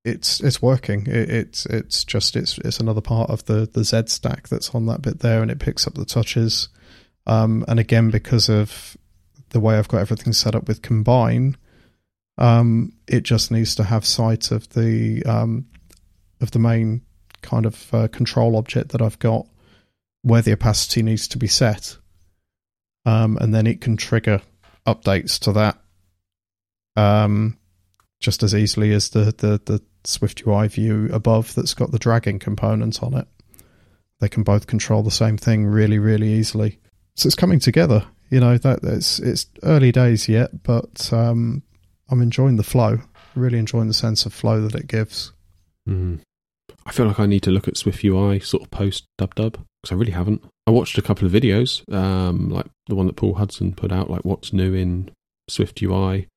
it's 0.05 0.41
it's 0.41 0.63
working. 0.63 1.07
It, 1.07 1.29
it's 1.29 1.67
it's 1.67 2.05
just 2.05 2.37
it's 2.37 2.57
it's 2.59 2.81
another 2.81 3.01
part 3.01 3.29
of 3.29 3.45
the 3.45 3.69
the 3.71 3.85
Z 3.85 4.05
stack 4.07 4.49
that's 4.49 4.75
on 4.75 4.87
that 4.87 5.03
bit 5.03 5.19
there, 5.19 5.43
and 5.43 5.51
it 5.51 5.59
picks 5.59 5.87
up 5.87 5.95
the 5.95 6.05
touches. 6.07 6.69
Um, 7.27 7.65
and 7.67 7.81
again, 7.81 8.11
because 8.11 8.49
of 8.49 8.97
the 9.51 9.61
way 9.61 9.77
I've 9.77 9.89
got 9.89 9.99
everything 10.01 10.33
set 10.33 10.55
up 10.55 10.69
with 10.69 10.83
Combine, 10.83 11.57
um, 12.39 12.93
it 13.09 13.25
just 13.25 13.51
needs 13.51 13.75
to 13.75 13.85
have 13.85 14.05
sight 14.07 14.51
of 14.51 14.69
the 14.71 15.25
um, 15.25 15.67
of 16.41 16.53
the 16.53 16.59
main 16.59 17.03
kind 17.47 17.67
of 17.67 17.95
uh, 17.95 18.09
control 18.09 18.57
object 18.57 18.91
that 18.91 19.01
I've 19.01 19.19
got 19.19 19.47
where 20.23 20.43
the 20.43 20.53
opacity 20.53 21.03
needs 21.03 21.29
to 21.29 21.39
be 21.39 21.47
set. 21.47 21.97
Um, 23.05 23.39
and 23.41 23.55
then 23.55 23.67
it 23.67 23.81
can 23.81 23.97
trigger 23.97 24.43
updates 24.87 25.39
to 25.41 25.53
that 25.53 25.79
um, 26.97 27.59
just 28.21 28.43
as 28.43 28.55
easily 28.55 28.93
as 28.93 29.11
the, 29.11 29.27
the, 29.37 29.61
the 29.65 29.83
Swift 30.05 30.43
UI 30.47 30.69
view 30.69 31.09
above 31.13 31.55
that's 31.55 31.75
got 31.75 31.93
the 31.93 31.99
dragging 31.99 32.39
component 32.39 33.03
on 33.03 33.15
it. 33.15 33.29
They 34.19 34.29
can 34.29 34.43
both 34.43 34.67
control 34.67 35.03
the 35.03 35.11
same 35.11 35.37
thing 35.37 35.67
really, 35.67 35.99
really 35.99 36.33
easily. 36.33 36.79
So 37.15 37.27
it's 37.27 37.37
coming 37.37 37.61
together. 37.61 38.05
You 38.31 38.41
know 38.41 38.59
that 38.59 38.83
it's 38.83 39.21
it's 39.21 39.47
early 39.63 39.93
days 39.93 40.29
yet, 40.29 40.63
but 40.65 41.13
um, 41.13 41.63
I'm 42.09 42.23
enjoying 42.23 42.57
the 42.57 42.65
flow. 42.65 42.99
Really 43.35 43.59
enjoying 43.59 43.89
the 43.89 43.95
sense 43.95 44.27
of 44.27 44.33
flow 44.33 44.63
that 44.63 44.75
it 44.75 44.89
gives. 44.89 45.33
Mm. 45.89 46.21
I 46.87 46.93
feel 46.93 47.07
like 47.07 47.19
I 47.21 47.27
need 47.27 47.43
to 47.43 47.51
look 47.51 47.67
at 47.67 47.77
Swift 47.77 48.05
UI 48.05 48.39
sort 48.41 48.63
of 48.63 48.71
post 48.71 49.07
dub 49.19 49.35
dub 49.35 49.59
because 49.83 49.93
I 49.93 49.99
really 49.99 50.13
haven't. 50.13 50.45
I 50.67 50.71
watched 50.71 50.97
a 50.99 51.03
couple 51.03 51.27
of 51.27 51.33
videos, 51.33 51.83
um, 51.93 52.49
like 52.49 52.67
the 52.87 52.95
one 52.95 53.07
that 53.07 53.17
Paul 53.17 53.35
Hudson 53.35 53.75
put 53.75 53.93
out, 53.93 54.09
like 54.09 54.25
what's 54.25 54.53
new 54.53 54.73
in 54.73 55.11
Swift 55.49 55.83
UI. 55.83 56.29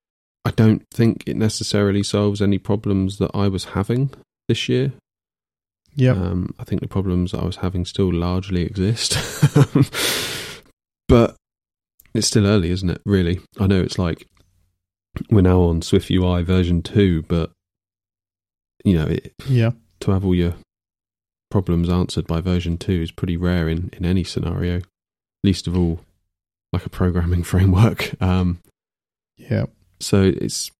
I 0.45 0.51
don't 0.51 0.83
think 0.91 1.23
it 1.27 1.35
necessarily 1.35 2.01
solves 2.01 2.41
any 2.41 2.57
problems 2.57 3.17
that 3.19 3.31
I 3.33 3.47
was 3.47 3.65
having 3.65 4.11
this 4.47 4.67
year. 4.67 4.93
Yeah, 5.95 6.11
Um, 6.11 6.55
I 6.57 6.63
think 6.63 6.81
the 6.81 6.87
problems 6.87 7.33
I 7.33 7.43
was 7.43 7.57
having 7.57 7.85
still 7.85 8.13
largely 8.13 8.61
exist. 8.61 9.17
but 11.07 11.35
it's 12.13 12.27
still 12.27 12.45
early, 12.45 12.71
isn't 12.71 12.89
it? 12.89 13.01
Really? 13.05 13.41
I 13.59 13.67
know 13.67 13.81
it's 13.81 13.99
like 13.99 14.27
we're 15.29 15.41
now 15.41 15.61
on 15.61 15.81
Swift 15.81 16.09
UI 16.09 16.43
version 16.43 16.81
2, 16.81 17.23
but 17.23 17.51
you 18.85 18.93
know, 18.95 19.07
it, 19.07 19.33
yeah, 19.47 19.71
to 20.01 20.11
have 20.11 20.25
all 20.25 20.35
your 20.35 20.55
problems 21.49 21.89
answered 21.89 22.27
by 22.27 22.41
version 22.41 22.77
2 22.77 23.01
is 23.01 23.11
pretty 23.11 23.37
rare 23.37 23.67
in, 23.67 23.89
in 23.93 24.05
any 24.05 24.23
scenario, 24.23 24.81
least 25.43 25.67
of 25.67 25.77
all 25.77 26.01
like 26.71 26.85
a 26.85 26.89
programming 26.89 27.43
framework. 27.51 28.21
Um, 28.21 28.59
yeah, 29.37 29.65
so 29.99 30.23
it's 30.23 30.71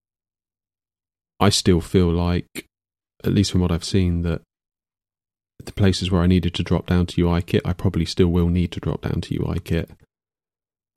I 1.40 1.50
still 1.50 1.82
feel 1.82 2.12
like, 2.12 2.66
at 3.24 3.34
least 3.34 3.52
from 3.52 3.62
what 3.62 3.72
I've 3.72 3.84
seen, 3.84 4.24
that 4.24 4.42
the 5.64 5.72
places 5.72 6.12
where 6.12 6.22
I 6.22 6.28
needed 6.28 6.54
to 6.56 6.64
drop 6.64 6.88
down 6.88 7.06
to 7.08 7.24
UIKit, 7.24 7.62
I 7.66 7.74
probably 7.74 8.06
still 8.06 8.28
will 8.28 8.50
need 8.50 8.72
to 8.74 8.80
drop 8.80 9.02
down 9.02 9.22
to 9.22 9.40
UIKit. 9.40 9.90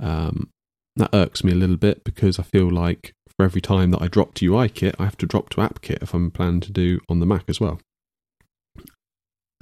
Um, 0.01 0.51
that 0.97 1.11
irks 1.13 1.45
me 1.45 1.53
a 1.53 1.57
little 1.57 1.77
bit 1.77 2.05
because 2.05 2.39
I 2.39 2.43
feel 2.43 2.71
like 2.71 3.13
for 3.37 3.45
every 3.45 3.61
time 3.61 3.93
that 3.93 4.03
I 4.03 4.09
drop 4.09 4.35
to 4.35 4.51
UIKit, 4.51 4.97
I 4.99 5.05
have 5.05 5.17
to 5.19 5.27
drop 5.27 5.49
to 5.51 5.59
AppKit 5.59 6.03
if 6.03 6.13
I'm 6.13 6.31
planning 6.31 6.61
to 6.61 6.73
do 6.73 7.01
on 7.09 7.21
the 7.21 7.27
Mac 7.27 7.45
as 7.49 7.61
well. 7.61 7.81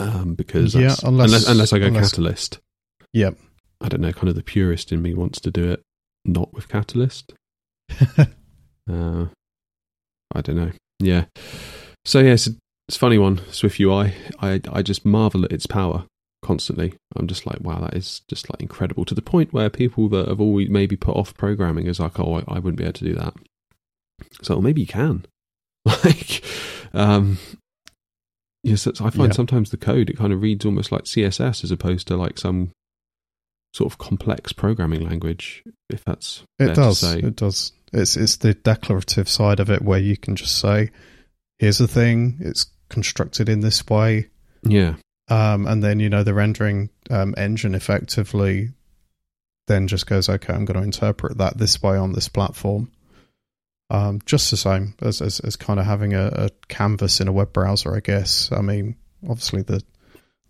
Um, 0.00 0.34
because 0.34 0.74
Yeah, 0.74 0.94
unless- 1.04 1.26
unless, 1.28 1.48
unless 1.48 1.72
I 1.72 1.78
go 1.78 1.86
unless- 1.86 2.10
Catalyst, 2.10 2.58
yeah. 3.12 3.30
I 3.80 3.88
don't 3.88 4.00
know. 4.00 4.12
Kind 4.12 4.28
of 4.28 4.34
the 4.34 4.42
purist 4.42 4.92
in 4.92 5.00
me 5.02 5.14
wants 5.14 5.40
to 5.40 5.50
do 5.50 5.70
it 5.70 5.82
not 6.24 6.52
with 6.52 6.68
Catalyst. 6.68 7.32
Uh, 8.90 9.26
I 10.34 10.40
don't 10.40 10.56
know. 10.56 10.72
Yeah. 10.98 11.26
So 12.04 12.18
yeah, 12.20 12.32
it's 12.32 12.48
a, 12.48 12.50
it's 12.88 12.96
a 12.96 12.98
funny 12.98 13.18
one. 13.18 13.40
Swift 13.52 13.78
UI. 13.78 14.14
I 14.40 14.60
I 14.72 14.82
just 14.82 15.04
marvel 15.04 15.44
at 15.44 15.52
its 15.52 15.66
power 15.66 16.06
constantly. 16.42 16.94
I'm 17.14 17.28
just 17.28 17.46
like, 17.46 17.60
wow, 17.60 17.78
that 17.80 17.94
is 17.94 18.22
just 18.28 18.50
like 18.50 18.60
incredible. 18.62 19.04
To 19.04 19.14
the 19.14 19.22
point 19.22 19.52
where 19.52 19.70
people 19.70 20.08
that 20.08 20.26
have 20.26 20.40
always 20.40 20.68
maybe 20.68 20.96
put 20.96 21.14
off 21.14 21.34
programming 21.36 21.86
is 21.86 22.00
like, 22.00 22.18
oh, 22.18 22.36
I, 22.40 22.44
I 22.48 22.58
wouldn't 22.58 22.78
be 22.78 22.84
able 22.84 22.94
to 22.94 23.04
do 23.04 23.14
that. 23.14 23.34
So 24.42 24.54
well, 24.56 24.62
maybe 24.62 24.80
you 24.80 24.86
can. 24.88 25.26
Like, 26.04 26.42
um, 26.92 27.38
yes, 28.62 28.86
I 28.86 29.10
find 29.10 29.32
Yeah. 29.32 29.36
sometimes 29.36 29.70
the 29.70 29.76
code 29.76 30.10
it 30.10 30.16
kind 30.18 30.32
of 30.32 30.42
reads 30.42 30.64
almost 30.64 30.92
like 30.92 31.04
CSS 31.04 31.64
as 31.64 31.70
opposed 31.70 32.06
to 32.08 32.16
like 32.16 32.38
some 32.38 32.70
sort 33.72 33.92
of 33.92 33.98
complex 33.98 34.52
programming 34.52 35.06
language. 35.08 35.62
If 35.88 36.04
that's 36.04 36.42
It 36.58 36.74
does. 36.74 36.98
say. 36.98 37.18
It 37.20 37.36
does. 37.36 37.72
It's 37.92 38.16
it's 38.16 38.36
the 38.36 38.54
declarative 38.54 39.28
side 39.28 39.60
of 39.60 39.70
it 39.70 39.82
where 39.82 39.98
you 39.98 40.16
can 40.16 40.36
just 40.36 40.58
say, 40.58 40.90
"Here's 41.58 41.78
the 41.78 41.88
thing. 41.88 42.36
It's 42.40 42.66
constructed 42.88 43.48
in 43.48 43.60
this 43.60 43.84
way," 43.88 44.28
yeah. 44.62 44.94
um, 45.28 45.66
and 45.66 45.82
then 45.82 45.98
you 46.00 46.08
know 46.08 46.22
the 46.22 46.34
rendering 46.34 46.90
um, 47.10 47.34
engine 47.36 47.74
effectively 47.74 48.70
then 49.66 49.86
just 49.88 50.06
goes, 50.06 50.28
"Okay, 50.28 50.52
I'm 50.52 50.64
going 50.64 50.78
to 50.78 50.84
interpret 50.84 51.38
that 51.38 51.58
this 51.58 51.82
way 51.82 51.96
on 51.96 52.12
this 52.12 52.28
platform." 52.28 52.90
Um, 53.90 54.20
just 54.24 54.50
the 54.50 54.56
same 54.56 54.94
as 55.02 55.20
as, 55.20 55.40
as 55.40 55.56
kind 55.56 55.80
of 55.80 55.86
having 55.86 56.14
a, 56.14 56.26
a 56.34 56.50
canvas 56.68 57.20
in 57.20 57.28
a 57.28 57.32
web 57.32 57.52
browser, 57.52 57.94
I 57.94 58.00
guess. 58.00 58.50
I 58.52 58.60
mean, 58.60 58.96
obviously 59.28 59.62
the 59.62 59.82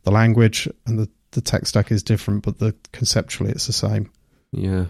the 0.02 0.10
language 0.10 0.68
and 0.86 0.98
the 0.98 1.08
the 1.32 1.40
tech 1.40 1.66
stack 1.66 1.90
is 1.90 2.02
different, 2.02 2.42
but 2.42 2.58
the 2.58 2.74
conceptually 2.92 3.50
it's 3.52 3.66
the 3.66 3.72
same. 3.72 4.10
Yeah. 4.52 4.86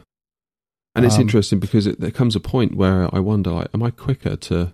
And 0.97 1.05
it's 1.05 1.15
Um, 1.17 1.21
interesting 1.23 1.61
because 1.61 1.87
it, 1.87 2.01
there 2.01 2.11
comes 2.11 2.35
a 2.35 2.41
point 2.41 2.75
where 2.75 3.15
I 3.15 3.21
wonder, 3.21 3.51
like, 3.53 3.69
am 3.73 3.83
I 3.83 3.91
quicker 3.91 4.35
to 4.37 4.73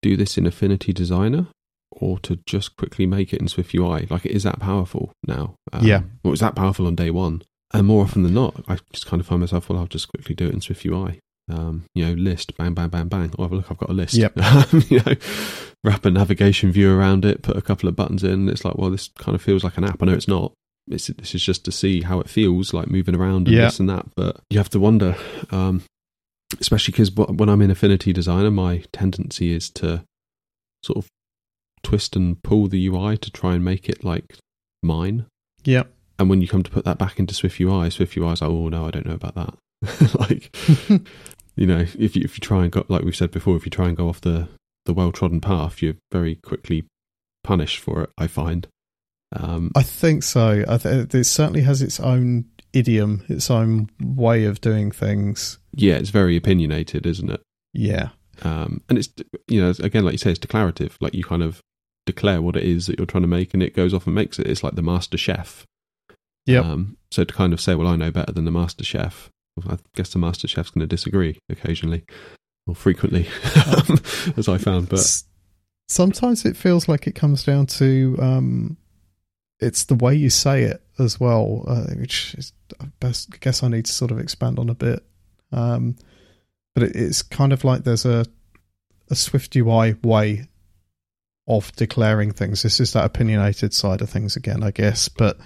do 0.00 0.16
this 0.16 0.38
in 0.38 0.46
Affinity 0.46 0.92
Designer 0.92 1.48
or 1.90 2.18
to 2.20 2.38
just 2.46 2.76
quickly 2.76 3.04
make 3.06 3.34
it 3.34 3.40
in 3.40 3.48
Swift 3.48 3.74
UI? 3.74 4.06
Like, 4.08 4.24
is 4.24 4.44
that 4.44 4.58
powerful 4.60 5.12
now? 5.26 5.54
Um, 5.72 5.84
Yeah. 5.84 6.02
Or 6.24 6.30
was 6.30 6.40
that 6.40 6.54
powerful 6.56 6.86
on 6.86 6.94
day 6.94 7.10
one? 7.10 7.42
And 7.74 7.86
more 7.86 8.04
often 8.04 8.22
than 8.22 8.34
not, 8.34 8.64
I 8.68 8.78
just 8.92 9.06
kind 9.06 9.20
of 9.20 9.26
find 9.26 9.40
myself, 9.40 9.68
well, 9.68 9.78
I'll 9.78 9.86
just 9.86 10.08
quickly 10.08 10.34
do 10.34 10.46
it 10.46 10.54
in 10.54 10.60
Swift 10.62 10.84
UI. 10.86 11.20
Um, 11.50 11.84
you 11.94 12.04
know, 12.06 12.12
list, 12.14 12.56
bang, 12.56 12.72
bang, 12.74 12.88
bang, 12.88 13.08
bang. 13.08 13.32
Oh, 13.38 13.44
look, 13.46 13.70
I've 13.70 13.78
got 13.78 13.90
a 13.90 13.94
list. 13.94 14.14
Yep. 14.14 14.32
you 14.88 15.00
know, 15.00 15.14
wrap 15.84 16.04
a 16.04 16.10
navigation 16.10 16.70
view 16.72 16.96
around 16.96 17.24
it, 17.24 17.42
put 17.42 17.56
a 17.56 17.62
couple 17.62 17.88
of 17.88 17.96
buttons 17.96 18.22
in. 18.24 18.48
It's 18.48 18.64
like, 18.64 18.76
well, 18.76 18.90
this 18.90 19.08
kind 19.18 19.34
of 19.34 19.42
feels 19.42 19.64
like 19.64 19.76
an 19.76 19.84
app. 19.84 20.02
I 20.02 20.06
know 20.06 20.12
it's 20.12 20.28
not. 20.28 20.52
It's, 20.88 21.08
this 21.08 21.34
is 21.34 21.42
just 21.42 21.64
to 21.66 21.72
see 21.72 22.02
how 22.02 22.20
it 22.20 22.28
feels 22.28 22.72
like 22.72 22.88
moving 22.88 23.14
around 23.14 23.48
and 23.48 23.56
Yeah. 23.56 23.64
this 23.64 23.80
and 23.80 23.88
that. 23.90 24.06
But 24.16 24.40
you 24.50 24.58
have 24.58 24.70
to 24.70 24.80
wonder, 24.80 25.16
um, 25.50 25.82
especially 26.60 26.92
because 26.92 27.10
when 27.14 27.48
I'm 27.48 27.62
in 27.62 27.70
Affinity 27.70 28.12
Designer, 28.12 28.50
my 28.50 28.84
tendency 28.92 29.52
is 29.52 29.68
to 29.70 30.04
sort 30.84 30.98
of 30.98 31.08
twist 31.82 32.14
and 32.16 32.40
pull 32.42 32.68
the 32.68 32.86
UI 32.86 33.16
to 33.18 33.30
try 33.30 33.54
and 33.54 33.64
make 33.64 33.88
it 33.88 34.04
like 34.04 34.36
mine. 34.82 35.26
Yeah. 35.64 35.84
And 36.18 36.30
when 36.30 36.40
you 36.40 36.46
come 36.48 36.62
to 36.62 36.70
put 36.70 36.84
that 36.84 36.98
back 36.98 37.18
into 37.18 37.34
Swift 37.34 37.60
UI, 37.60 37.90
Swift 37.90 38.16
UI 38.16 38.32
is 38.32 38.42
like, 38.42 38.50
oh 38.50 38.68
no, 38.68 38.86
I 38.86 38.90
don't 38.90 39.06
know 39.06 39.14
about 39.14 39.34
that. 39.34 39.54
like, 40.18 40.56
you 41.56 41.66
know, 41.66 41.84
if 41.98 42.16
you 42.16 42.22
if 42.24 42.36
you 42.36 42.40
try 42.40 42.62
and 42.62 42.72
go 42.72 42.84
like 42.88 43.02
we've 43.02 43.16
said 43.16 43.30
before, 43.30 43.56
if 43.56 43.64
you 43.64 43.70
try 43.70 43.88
and 43.88 43.96
go 43.96 44.08
off 44.08 44.20
the 44.20 44.48
the 44.86 44.94
well 44.94 45.12
trodden 45.12 45.40
path, 45.40 45.82
you're 45.82 45.96
very 46.10 46.36
quickly 46.36 46.84
punished 47.44 47.78
for 47.80 48.02
it. 48.02 48.10
I 48.18 48.26
find. 48.26 48.66
Um, 49.34 49.72
I 49.74 49.82
think 49.82 50.22
so. 50.22 50.64
I 50.68 50.76
th- 50.76 51.14
it 51.14 51.24
certainly 51.24 51.62
has 51.62 51.80
its 51.80 51.98
own 51.98 52.44
idiom, 52.72 53.24
its 53.28 53.50
own 53.50 53.88
way 54.00 54.44
of 54.44 54.60
doing 54.60 54.90
things. 54.90 55.58
Yeah, 55.74 55.94
it's 55.94 56.10
very 56.10 56.36
opinionated, 56.36 57.06
isn't 57.06 57.30
it? 57.30 57.42
Yeah. 57.72 58.10
Um, 58.42 58.82
and 58.88 58.98
it's 58.98 59.08
you 59.48 59.60
know 59.60 59.72
again, 59.80 60.04
like 60.04 60.12
you 60.12 60.18
say, 60.18 60.30
it's 60.30 60.38
declarative. 60.38 60.96
Like 61.00 61.14
you 61.14 61.24
kind 61.24 61.42
of 61.42 61.60
declare 62.06 62.42
what 62.42 62.56
it 62.56 62.64
is 62.64 62.86
that 62.86 62.98
you're 62.98 63.06
trying 63.06 63.22
to 63.22 63.28
make, 63.28 63.54
and 63.54 63.62
it 63.62 63.74
goes 63.74 63.94
off 63.94 64.06
and 64.06 64.14
makes 64.14 64.38
it. 64.38 64.46
It's 64.46 64.62
like 64.62 64.74
the 64.74 64.82
master 64.82 65.18
chef. 65.18 65.66
Yeah. 66.46 66.60
Um, 66.60 66.96
so 67.10 67.24
to 67.24 67.32
kind 67.32 67.52
of 67.52 67.60
say, 67.60 67.74
well, 67.74 67.86
I 67.86 67.96
know 67.96 68.10
better 68.10 68.32
than 68.32 68.44
the 68.44 68.50
master 68.50 68.84
chef. 68.84 69.30
I 69.68 69.78
guess 69.94 70.12
the 70.12 70.18
master 70.18 70.48
chef's 70.48 70.70
going 70.70 70.80
to 70.80 70.86
disagree 70.86 71.38
occasionally 71.48 72.04
or 72.66 72.74
frequently, 72.74 73.28
as 74.36 74.48
I 74.48 74.58
found. 74.58 74.88
But 74.88 75.22
sometimes 75.88 76.44
it 76.44 76.56
feels 76.56 76.88
like 76.88 77.06
it 77.06 77.14
comes 77.14 77.44
down 77.44 77.66
to 77.66 78.16
um, 78.20 78.76
it's 79.60 79.84
the 79.84 79.94
way 79.94 80.14
you 80.14 80.30
say 80.30 80.62
it 80.64 80.82
as 80.98 81.20
well, 81.20 81.64
uh, 81.66 81.84
which 81.94 82.34
is, 82.34 82.52
I, 82.80 82.86
best, 83.00 83.30
I 83.32 83.36
guess 83.38 83.62
I 83.62 83.68
need 83.68 83.86
to 83.86 83.92
sort 83.92 84.10
of 84.10 84.18
expand 84.18 84.58
on 84.58 84.68
a 84.68 84.74
bit. 84.74 85.04
Um, 85.52 85.96
but 86.74 86.84
it, 86.84 86.96
it's 86.96 87.22
kind 87.22 87.52
of 87.52 87.64
like 87.64 87.84
there's 87.84 88.06
a 88.06 88.26
a 89.10 89.14
Swift 89.14 89.54
UI 89.54 89.94
way 90.02 90.48
of 91.46 91.70
declaring 91.76 92.32
things. 92.32 92.62
This 92.62 92.80
is 92.80 92.92
that 92.94 93.04
opinionated 93.04 93.74
side 93.74 94.00
of 94.00 94.08
things 94.08 94.36
again, 94.36 94.62
I 94.62 94.70
guess, 94.70 95.08
but 95.08 95.38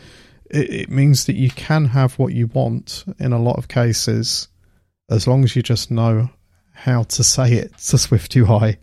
it, 0.51 0.71
it 0.71 0.91
means 0.91 1.27
that 1.27 1.37
you 1.37 1.51
can 1.51 1.87
have 1.87 2.19
what 2.19 2.33
you 2.33 2.47
want 2.49 3.05
in 3.19 3.33
a 3.33 3.41
lot 3.41 3.59
of 3.59 3.69
cases 3.69 4.49
as 5.09 5.27
long 5.27 5.45
as 5.45 5.55
you 5.55 5.63
just 5.63 5.91
know 5.91 6.31
how 6.73 7.05
to 7.05 7.25
say 7.25 7.55
it 7.55 7.77
to 7.79 7.99
Swift 7.99 8.35
UI. 8.37 8.79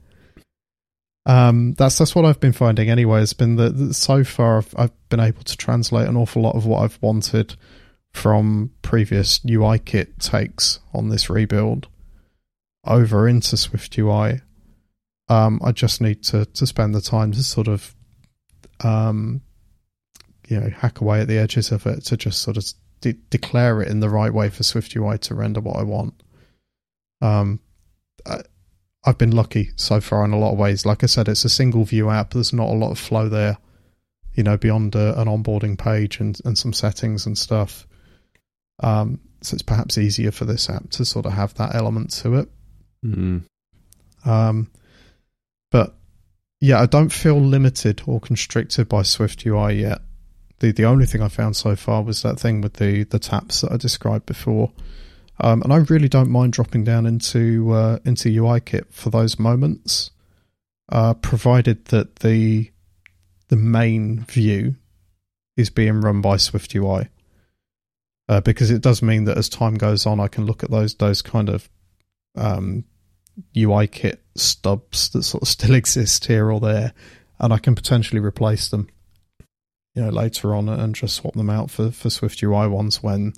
Um, 1.26 1.74
that's 1.74 1.98
that's 1.98 2.16
what 2.16 2.26
I've 2.26 2.42
been 2.42 2.52
finding 2.52 2.90
anyway. 2.90 3.22
It's 3.22 3.34
been 3.34 3.56
that 3.56 3.94
so 3.94 4.24
far 4.26 4.58
I've, 4.58 4.74
I've, 4.78 5.10
been 5.10 5.22
able 5.22 5.44
to 5.44 5.56
translate 5.56 6.10
an 6.10 6.18
awful 6.18 6.42
lot 6.42 6.56
of 6.56 6.66
what 6.66 6.82
I've 6.82 6.98
wanted 7.02 7.56
from 8.12 8.72
previous 8.82 9.40
UI 9.50 9.80
kit 9.80 10.20
takes 10.20 10.80
on 10.94 11.10
this 11.10 11.30
rebuild 11.30 11.88
over 12.86 13.28
into 13.28 13.56
Swift 13.56 13.98
UI. 13.98 14.42
Um, 15.30 15.62
I 15.64 15.72
just 15.72 16.02
need 16.02 16.24
to 16.24 16.46
to 16.46 16.68
spend 16.68 16.94
the 16.94 17.02
time 17.02 17.32
to 17.32 17.44
sort 17.44 17.70
of, 17.70 17.96
um, 18.84 19.42
you 20.48 20.60
know, 20.60 20.70
hack 20.70 21.02
away 21.02 21.22
at 21.22 21.28
the 21.28 21.38
edges 21.38 21.72
of 21.72 21.86
it 21.86 22.06
to 22.06 22.18
just 22.18 22.42
sort 22.42 22.58
of 22.58 22.66
de- 23.02 23.20
declare 23.30 23.82
it 23.82 23.88
in 23.88 24.00
the 24.00 24.10
right 24.10 24.34
way 24.34 24.50
for 24.50 24.64
Swift 24.64 24.96
UI 24.96 25.18
to 25.20 25.36
render 25.36 25.62
what 25.62 25.78
I 25.78 25.84
want. 25.84 26.14
Um, 27.22 27.60
I, 28.26 28.42
I've 29.06 29.18
been 29.18 29.32
lucky 29.32 29.72
so 29.76 30.00
far 30.00 30.24
in 30.24 30.32
a 30.32 30.40
lot 30.40 30.54
of 30.54 30.58
ways. 30.58 30.86
Like 30.86 31.04
I 31.04 31.08
said, 31.08 31.28
it's 31.28 31.46
a 31.46 31.50
single 31.50 31.84
view 31.84 32.10
app. 32.10 32.34
There's 32.34 32.54
not 32.54 32.70
a 32.70 32.74
lot 32.74 32.92
of 32.92 33.00
flow 33.00 33.28
there, 33.30 33.58
you 34.34 34.44
know, 34.44 34.58
beyond 34.58 34.96
a, 34.96 35.20
an 35.20 35.28
onboarding 35.28 35.78
page 35.78 36.20
and, 36.20 36.40
and 36.46 36.58
some 36.58 36.74
settings 36.74 37.26
and 37.26 37.38
stuff. 37.38 37.86
Um, 38.80 39.20
so 39.42 39.56
it's 39.56 39.64
perhaps 39.64 39.98
easier 39.98 40.32
for 40.32 40.46
this 40.46 40.70
app 40.70 40.90
to 40.92 41.06
sort 41.06 41.26
of 41.26 41.34
have 41.34 41.54
that 41.56 41.76
element 41.76 42.12
to 42.12 42.36
it. 42.36 42.50
Mm. 43.06 43.44
Um, 44.26 44.72
but 45.70 45.96
yeah, 46.62 46.80
I 46.80 46.86
don't 46.86 47.12
feel 47.12 47.40
limited 47.40 48.02
or 48.08 48.22
constricted 48.22 48.88
by 48.88 49.02
Swift 49.02 49.46
UI 49.46 49.82
yet. 49.82 50.00
The 50.64 50.72
the 50.72 50.86
only 50.86 51.06
thing 51.06 51.22
I 51.22 51.28
found 51.28 51.58
so 51.58 51.76
far 51.76 52.04
was 52.04 52.22
that 52.22 52.40
thing 52.40 52.62
with 52.62 52.76
the 52.76 53.04
the 53.04 53.20
taps 53.20 53.60
that 53.62 53.74
I 53.74 53.76
described 53.76 54.26
before. 54.26 54.72
Um, 55.42 55.62
and 55.62 55.74
I 55.74 55.78
really 55.78 56.08
don't 56.08 56.30
mind 56.30 56.54
dropping 56.54 56.86
down 56.86 57.06
into 57.06 57.74
uh, 57.74 58.00
into 58.06 58.30
UIKit 58.30 58.86
for 58.90 59.10
those 59.10 59.38
moments, 59.38 60.12
uh, 60.88 61.16
provided 61.16 61.84
that 61.88 62.18
the 62.18 62.72
the 63.50 63.58
main 63.58 64.22
view 64.24 64.76
is 65.58 65.70
being 65.70 66.00
run 66.00 66.22
by 66.22 66.38
Swift 66.38 66.74
UI. 66.74 67.10
Uh, 68.30 68.40
because 68.40 68.72
it 68.72 68.82
does 68.82 69.02
mean 69.02 69.26
that 69.26 69.38
as 69.38 69.50
time 69.50 69.76
goes 69.76 70.06
on, 70.06 70.22
I 70.22 70.30
can 70.30 70.46
look 70.46 70.64
at 70.64 70.72
those 70.72 70.96
those 70.96 71.22
kind 71.22 71.50
of 71.50 71.70
um, 72.38 72.86
UIKit 73.54 74.20
stubs 74.36 75.10
that 75.10 75.24
sort 75.24 75.44
of 75.44 75.48
still 75.58 75.76
exist 75.76 76.28
here 76.28 76.50
or 76.50 76.62
there, 76.62 76.94
and 77.38 77.52
I 77.52 77.58
can 77.58 77.76
potentially 77.76 78.22
replace 78.22 78.70
them, 78.70 78.88
you 79.96 80.04
know, 80.04 80.10
later 80.10 80.56
on 80.56 80.70
and 80.70 80.96
just 80.96 81.16
swap 81.16 81.34
them 81.34 81.50
out 81.50 81.70
for 81.70 81.92
for 81.92 82.10
Swift 82.10 82.42
UI 82.42 82.68
ones 82.68 83.04
when 83.04 83.34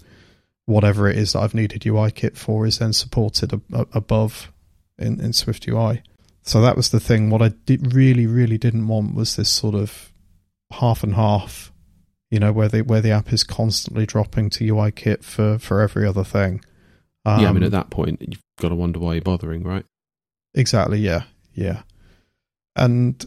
whatever 0.66 1.10
it 1.10 1.18
is 1.18 1.34
that 1.34 1.40
I've 1.40 1.54
needed 1.54 1.86
UI 1.86 2.12
kit 2.12 2.38
for 2.38 2.66
is 2.66 2.80
then 2.80 2.94
supported 2.94 3.62
above 3.72 4.52
in, 4.98 5.20
in 5.20 5.34
Swift 5.34 5.68
UI. 5.68 6.02
So 6.44 6.62
that 6.62 6.76
was 6.76 6.90
the 6.90 7.00
thing. 7.00 7.30
What 7.30 7.42
I 7.42 7.50
did 7.50 7.94
really, 7.94 8.28
really 8.28 8.58
didn't 8.58 8.88
want 8.88 9.16
was 9.16 9.36
this 9.36 9.50
sort 9.50 9.76
of 9.76 10.12
half 10.74 11.04
and 11.04 11.16
half, 11.16 11.72
you 12.30 12.40
know, 12.40 12.52
where 12.52 12.68
the 12.68 12.82
where 12.82 13.02
the 13.02 13.12
app 13.12 13.34
is 13.34 13.44
constantly 13.44 14.06
dropping 14.06 14.50
to 14.52 14.68
UI 14.68 14.92
kit 14.92 15.24
for 15.24 15.58
for 15.58 15.82
every 15.82 16.08
other 16.08 16.24
thing. 16.24 16.64
Um, 17.26 17.42
yeah, 17.42 17.50
I 17.50 17.52
mean, 17.52 17.64
at 17.64 17.72
that 17.72 17.90
point, 17.90 18.22
you've 18.22 18.42
got 18.60 18.70
to 18.70 18.76
wonder 18.76 19.00
why 19.00 19.14
you're 19.14 19.22
bothering, 19.22 19.64
right? 19.64 19.86
Exactly. 20.54 21.00
Yeah, 21.00 21.24
yeah. 21.54 21.82
And 22.76 23.26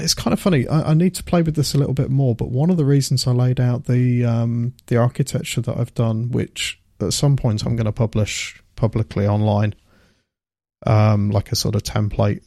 it's 0.00 0.14
kind 0.14 0.32
of 0.32 0.40
funny. 0.40 0.66
I, 0.68 0.90
I, 0.90 0.94
need 0.94 1.14
to 1.16 1.24
play 1.24 1.42
with 1.42 1.56
this 1.56 1.74
a 1.74 1.78
little 1.78 1.94
bit 1.94 2.10
more. 2.10 2.34
But 2.34 2.50
one 2.50 2.70
of 2.70 2.76
the 2.76 2.84
reasons 2.84 3.26
I 3.26 3.32
laid 3.32 3.60
out 3.60 3.86
the 3.86 4.24
um, 4.24 4.74
the 4.86 4.96
architecture 4.96 5.60
that 5.60 5.76
I've 5.76 5.94
done, 5.94 6.30
which 6.30 6.80
at 7.00 7.12
some 7.12 7.36
point 7.36 7.64
I'm 7.64 7.76
going 7.76 7.86
to 7.86 7.92
publish 7.92 8.62
publicly 8.76 9.26
online, 9.26 9.74
um, 10.86 11.30
like 11.30 11.52
a 11.52 11.56
sort 11.56 11.74
of 11.74 11.82
template 11.82 12.42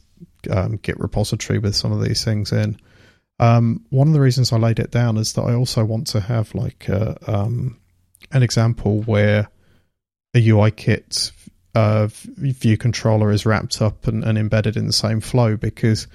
um, 0.50 0.78
Git 0.78 1.00
repository 1.00 1.60
with 1.60 1.76
some 1.76 1.92
of 1.92 2.04
these 2.04 2.24
things 2.24 2.52
in. 2.52 2.78
Um, 3.40 3.86
one 3.90 4.08
of 4.08 4.14
the 4.14 4.22
reasons 4.22 4.54
I 4.54 4.58
laid 4.58 4.80
it 4.80 4.92
down 4.92 5.18
is 5.18 5.34
that 5.34 5.42
I 5.42 5.54
also 5.54 5.84
want 5.84 6.08
to 6.08 6.22
have 6.22 6.56
like 6.56 6.88
a, 6.88 7.18
um, 7.28 7.78
an 8.32 8.44
example 8.44 9.02
where 9.02 9.50
a 10.34 10.50
UI 10.50 10.72
kit 10.72 11.32
uh, 11.74 12.08
view 12.10 12.78
controller 12.78 13.32
is 13.32 13.46
wrapped 13.46 13.82
up 13.82 14.08
and, 14.08 14.24
and 14.24 14.38
embedded 14.38 14.78
in 14.78 14.88
the 14.88 14.94
same 14.94 15.20
flow 15.20 15.58
because 15.58 16.08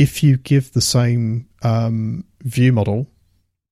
if 0.00 0.22
you 0.22 0.38
give 0.38 0.72
the 0.72 0.80
same 0.80 1.46
um, 1.62 2.24
view 2.40 2.72
model 2.72 3.06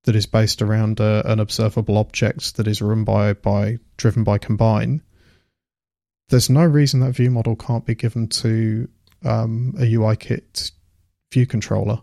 that 0.05 0.15
is 0.15 0.27
based 0.27 0.61
around 0.61 1.01
a, 1.01 1.23
an 1.25 1.41
observable 1.41 1.97
object 1.97 2.57
that 2.57 2.69
is 2.69 2.83
run 2.83 3.03
by 3.03 3.33
by 3.33 3.79
driven 3.97 4.25
by 4.25 4.37
combine, 4.37 5.03
there's 6.29 6.51
no 6.51 6.65
reason 6.67 7.01
that 7.01 7.13
view 7.13 7.31
model 7.31 7.57
can't 7.57 7.87
be 7.87 7.95
given 7.95 8.29
to 8.29 8.87
um, 9.25 9.75
a 9.79 9.83
UIKit 9.83 10.71
view 11.33 11.47
controller. 11.47 12.03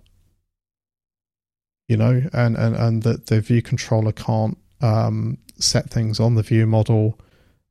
You 1.87 1.97
know, 1.97 2.23
and 2.33 2.57
and 2.57 2.75
and 2.75 3.03
that 3.03 3.27
the 3.27 3.41
view 3.41 3.61
controller 3.61 4.11
can't 4.11 4.57
um, 4.81 5.37
set 5.59 5.91
things 5.91 6.19
on 6.19 6.33
the 6.33 6.41
view 6.41 6.65
model 6.65 7.19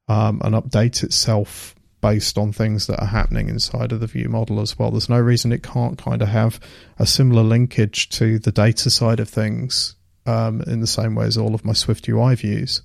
um, 0.06 0.40
and 0.44 0.54
update 0.54 1.02
itself 1.02 1.74
based 2.04 2.36
on 2.36 2.52
things 2.52 2.86
that 2.86 3.00
are 3.00 3.06
happening 3.06 3.48
inside 3.48 3.90
of 3.90 3.98
the 3.98 4.06
view 4.06 4.28
model 4.28 4.60
as 4.60 4.78
well. 4.78 4.90
There's 4.90 5.08
no 5.08 5.18
reason 5.18 5.52
it 5.52 5.62
can't 5.62 5.96
kind 5.96 6.20
of 6.20 6.28
have 6.28 6.60
a 6.98 7.06
similar 7.06 7.42
linkage 7.42 8.10
to 8.10 8.38
the 8.38 8.52
data 8.52 8.90
side 8.90 9.20
of 9.20 9.28
things 9.30 9.96
um, 10.26 10.60
in 10.66 10.80
the 10.80 10.86
same 10.86 11.14
way 11.14 11.24
as 11.24 11.38
all 11.38 11.54
of 11.54 11.64
my 11.64 11.72
Swift 11.72 12.06
UI 12.06 12.34
views. 12.34 12.82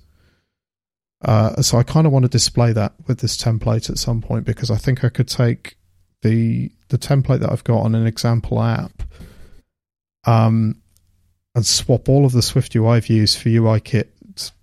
Uh, 1.22 1.60
so 1.60 1.76
I 1.76 1.82
kind 1.82 2.06
of 2.06 2.14
want 2.14 2.22
to 2.22 2.30
display 2.30 2.72
that 2.72 2.94
with 3.06 3.20
this 3.20 3.36
template 3.36 3.90
at 3.90 3.98
some 3.98 4.22
point 4.22 4.46
because 4.46 4.70
I 4.70 4.78
think 4.78 5.04
I 5.04 5.10
could 5.10 5.28
take 5.28 5.76
the 6.22 6.72
the 6.88 6.96
template 6.96 7.40
that 7.40 7.52
I've 7.52 7.64
got 7.64 7.80
on 7.80 7.94
an 7.94 8.06
example 8.06 8.62
app 8.62 9.02
um, 10.24 10.80
and 11.54 11.66
swap 11.66 12.08
all 12.08 12.24
of 12.24 12.32
the 12.32 12.40
Swift 12.40 12.74
UI 12.74 13.00
views 13.00 13.36
for 13.36 13.50
UIKit 13.50 14.08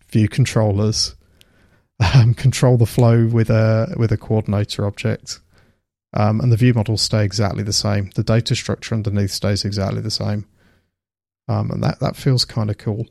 view 0.10 0.28
controllers 0.28 1.14
um, 2.00 2.34
control 2.34 2.78
the 2.78 2.86
flow 2.86 3.26
with 3.26 3.50
a 3.50 3.94
with 3.98 4.12
a 4.12 4.18
coordinator 4.18 4.86
object, 4.86 5.40
um, 6.14 6.40
and 6.40 6.52
the 6.52 6.58
view 6.58 6.74
models 6.74 7.02
stay 7.02 7.24
exactly 7.24 7.64
the 7.64 7.74
same. 7.74 8.12
The 8.16 8.24
data 8.24 8.56
structure 8.56 8.96
underneath 8.96 9.32
stays 9.32 9.66
exactly 9.66 10.02
the 10.02 10.12
same, 10.12 10.46
um, 11.48 11.72
and 11.72 11.84
that 11.84 12.00
that 12.00 12.16
feels 12.16 12.46
kind 12.46 12.70
of 12.70 12.78
cool. 12.78 13.08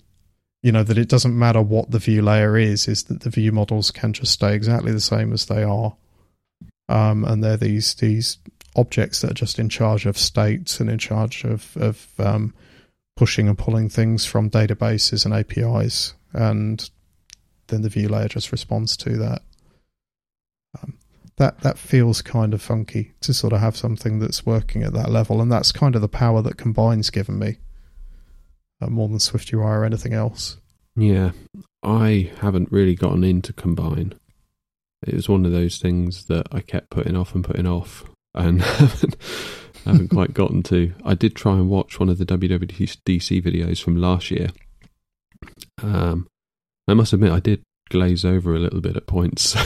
You 0.63 0.73
know 0.73 0.83
that 0.83 0.99
it 0.99 1.09
doesn't 1.09 1.39
matter 1.39 1.63
what 1.63 1.91
the 1.91 1.99
view 1.99 2.23
layer 2.23 2.57
is; 2.57 2.89
is 2.89 3.05
that 3.05 3.21
the 3.21 3.31
view 3.31 3.53
models 3.53 3.91
can 3.91 4.13
just 4.13 4.33
stay 4.33 4.55
exactly 4.55 4.93
the 4.93 5.01
same 5.01 5.33
as 5.33 5.47
they 5.47 5.63
are, 5.63 5.97
um, 6.89 7.25
and 7.25 7.43
they're 7.43 7.57
these 7.57 7.95
these 7.97 8.39
objects 8.77 9.23
that 9.23 9.31
are 9.31 9.35
just 9.35 9.59
in 9.59 9.69
charge 9.69 10.07
of 10.07 10.19
states 10.19 10.81
and 10.81 10.91
in 10.91 10.99
charge 10.99 11.45
of 11.45 11.77
of 11.77 12.09
um, 12.19 12.55
pushing 13.17 13.49
and 13.49 13.59
pulling 13.59 13.89
things 13.89 14.27
from 14.27 14.51
databases 14.51 15.25
and 15.25 15.35
APIs 15.35 16.15
and 16.33 16.91
then 17.69 17.83
the 17.83 17.89
view 17.89 18.09
layer 18.09 18.29
just 18.29 18.53
responds 18.53 18.97
to 18.99 19.17
that. 19.19 19.43
Um, 20.81 20.99
that 21.37 21.61
that 21.61 21.79
feels 21.79 22.23
kind 22.23 22.55
of 22.55 22.63
funky 22.63 23.13
to 23.21 23.35
sort 23.35 23.53
of 23.53 23.61
have 23.61 23.77
something 23.77 24.19
that's 24.19 24.47
working 24.47 24.83
at 24.83 24.93
that 24.95 25.11
level, 25.11 25.41
and 25.41 25.53
that's 25.53 25.73
kind 25.73 25.95
of 25.95 26.01
the 26.01 26.09
power 26.09 26.43
that 26.43 26.57
Combine's 26.57 27.11
given 27.11 27.39
me, 27.39 27.59
uh, 28.81 28.89
more 28.89 29.09
than 29.09 29.19
SwiftUI 29.19 29.63
or 29.63 29.85
anything 29.85 30.15
else. 30.15 30.57
Yeah, 30.97 31.33
I 31.83 32.33
haven't 32.41 32.73
really 32.73 32.95
gotten 32.95 33.23
into 33.23 33.53
Combine. 33.53 34.15
It 35.07 35.15
was 35.15 35.29
one 35.29 35.45
of 35.45 35.53
those 35.53 35.79
things 35.79 36.25
that 36.27 36.47
I 36.51 36.61
kept 36.61 36.91
putting 36.91 37.17
off 37.17 37.35
and 37.35 37.45
putting 37.45 37.67
off, 37.67 38.05
and 38.35 38.63
haven't, 38.63 39.17
haven't 39.85 40.09
quite 40.09 40.33
gotten 40.35 40.63
to. 40.65 40.95
I 41.05 41.15
did 41.15 41.37
try 41.37 41.53
and 41.53 41.69
watch 41.69 42.01
one 42.01 42.09
of 42.09 42.17
the 42.17 42.27
WWDC 42.27 43.43
videos 43.43 43.83
from 43.83 43.97
last 43.97 44.31
year. 44.31 44.49
Um, 45.83 46.29
I 46.89 46.95
must 46.95 47.13
admit, 47.13 47.33
I 47.33 47.41
did 47.41 47.63
glaze 47.89 48.25
over 48.25 48.55
a 48.55 48.59
little 48.59 48.81
bit 48.81 48.97
at 48.97 49.07
points. 49.07 49.57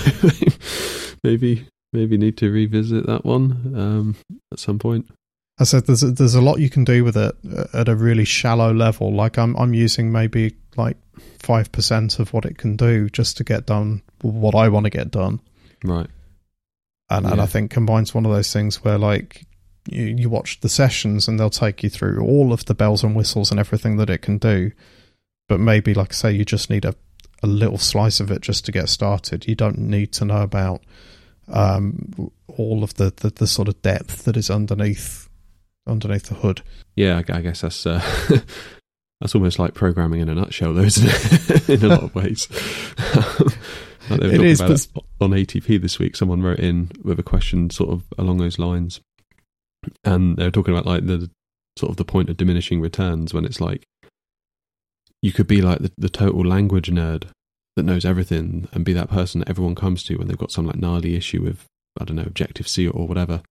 maybe 1.24 1.66
maybe 1.92 2.16
need 2.16 2.37
to 2.38 2.50
revisit 2.50 3.06
that 3.06 3.24
one 3.24 3.74
um, 3.76 4.16
at 4.52 4.59
some 4.59 4.78
point. 4.78 5.09
I 5.59 5.64
said 5.64 5.87
there's 5.87 6.02
a, 6.02 6.11
there's 6.11 6.35
a 6.35 6.40
lot 6.40 6.59
you 6.59 6.70
can 6.70 6.85
do 6.85 7.04
with 7.04 7.16
it 7.16 7.35
at 7.74 7.88
a 7.88 7.94
really 7.94 8.24
shallow 8.24 8.72
level. 8.72 9.12
Like 9.12 9.38
I'm 9.38 9.54
I'm 9.56 9.74
using 9.74 10.11
maybe 10.11 10.56
like 10.76 10.96
five 11.38 11.70
percent 11.70 12.18
of 12.18 12.33
what 12.33 12.46
it 12.46 12.56
can 12.56 12.76
do 12.76 13.11
just 13.11 13.37
to 13.37 13.44
get 13.44 13.66
done 13.66 14.02
what 14.22 14.54
I 14.54 14.68
want 14.68 14.85
to 14.85 14.90
get 14.90 15.11
done. 15.11 15.40
Right. 15.85 16.09
And 17.11 17.26
yeah. 17.26 17.33
and 17.33 17.40
I 17.40 17.46
think 17.46 17.70
Combine's 17.70 18.14
one 18.14 18.24
of 18.24 18.33
those 18.33 18.52
things 18.52 18.83
where 18.85 18.96
like 18.96 19.44
you, 19.88 20.04
you 20.04 20.30
watch 20.30 20.61
the 20.61 20.68
sessions 20.68 21.28
and 21.28 21.38
they'll 21.38 21.50
take 21.50 21.83
you 21.83 21.90
through 21.90 22.22
all 22.22 22.52
of 22.52 22.64
the 22.64 22.74
bells 22.74 23.02
and 23.02 23.14
whistles 23.14 23.50
and 23.50 23.61
everything 23.61 23.96
that 23.96 24.09
it 24.09 24.22
can 24.22 24.38
do. 24.38 24.72
But 25.48 25.61
maybe 25.61 25.92
like 25.92 26.12
I 26.12 26.14
say, 26.14 26.33
you 26.33 26.44
just 26.44 26.70
need 26.70 26.85
a 26.85 26.94
a 27.42 27.46
little 27.46 27.79
slice 27.79 28.20
of 28.20 28.31
it 28.31 28.42
just 28.42 28.64
to 28.66 28.72
get 28.72 28.88
started. 28.88 29.46
You 29.46 29.55
don't 29.55 29.79
need 29.79 30.12
to 30.12 30.24
know 30.24 30.42
about 30.42 30.83
um, 31.48 32.31
all 32.46 32.83
of 32.85 32.94
the, 32.94 33.12
the, 33.16 33.31
the 33.31 33.46
sort 33.46 33.68
of 33.68 33.81
depth 33.83 34.24
that 34.24 34.37
is 34.37 34.50
underneath 34.50 35.29
underneath 35.87 36.24
the 36.24 36.35
hood. 36.35 36.62
Yeah, 36.96 37.22
I 37.29 37.40
guess 37.40 37.62
that's 37.62 37.87
uh, 37.87 38.03
that's 39.20 39.35
almost 39.35 39.59
like 39.59 39.74
programming 39.74 40.20
in 40.20 40.29
a 40.29 40.35
nutshell, 40.35 40.74
though, 40.74 40.83
isn't 40.83 41.09
it? 41.09 41.68
in 41.83 41.85
a 41.85 41.88
lot 41.88 42.03
of 42.05 42.14
ways. 42.14 42.48
like 44.11 44.22
it 44.22 44.42
is 44.42 44.61
but... 44.61 45.03
on 45.20 45.31
ATP 45.31 45.81
this 45.81 45.98
week. 45.98 46.16
Someone 46.16 46.42
wrote 46.42 46.61
in 46.61 46.90
with 47.03 47.18
a 47.18 47.24
question 47.24 47.70
sort 47.70 47.90
of 47.90 48.05
along 48.18 48.38
those 48.38 48.59
lines, 48.59 49.00
and 50.05 50.37
they 50.37 50.44
were 50.44 50.50
talking 50.50 50.74
about 50.74 50.87
like 50.87 51.07
the 51.07 51.31
sort 51.76 51.90
of 51.90 51.96
the 51.96 52.05
point 52.05 52.29
of 52.29 52.37
diminishing 52.37 52.81
returns 52.81 53.33
when 53.33 53.44
it's 53.44 53.61
like 53.61 53.87
you 55.22 55.33
could 55.33 55.46
be 55.46 55.61
like 55.61 55.80
the, 55.80 55.92
the 55.98 56.09
total 56.09 56.44
language 56.44 56.90
nerd 56.90 57.24
that 57.76 57.83
knows 57.85 58.04
everything 58.04 58.68
and 58.72 58.85
be 58.85 58.92
that 58.92 59.11
person 59.11 59.40
that 59.40 59.48
everyone 59.48 59.74
comes 59.74 60.02
to 60.04 60.16
when 60.16 60.28
they've 60.28 60.38
got 60.38 60.50
some 60.50 60.66
like 60.66 60.76
gnarly 60.76 61.14
issue 61.14 61.42
with 61.42 61.66
I 62.00 62.04
don't 62.04 62.16
know 62.16 62.22
Objective 62.22 62.68
C 62.68 62.88
or 62.88 63.06
whatever. 63.06 63.42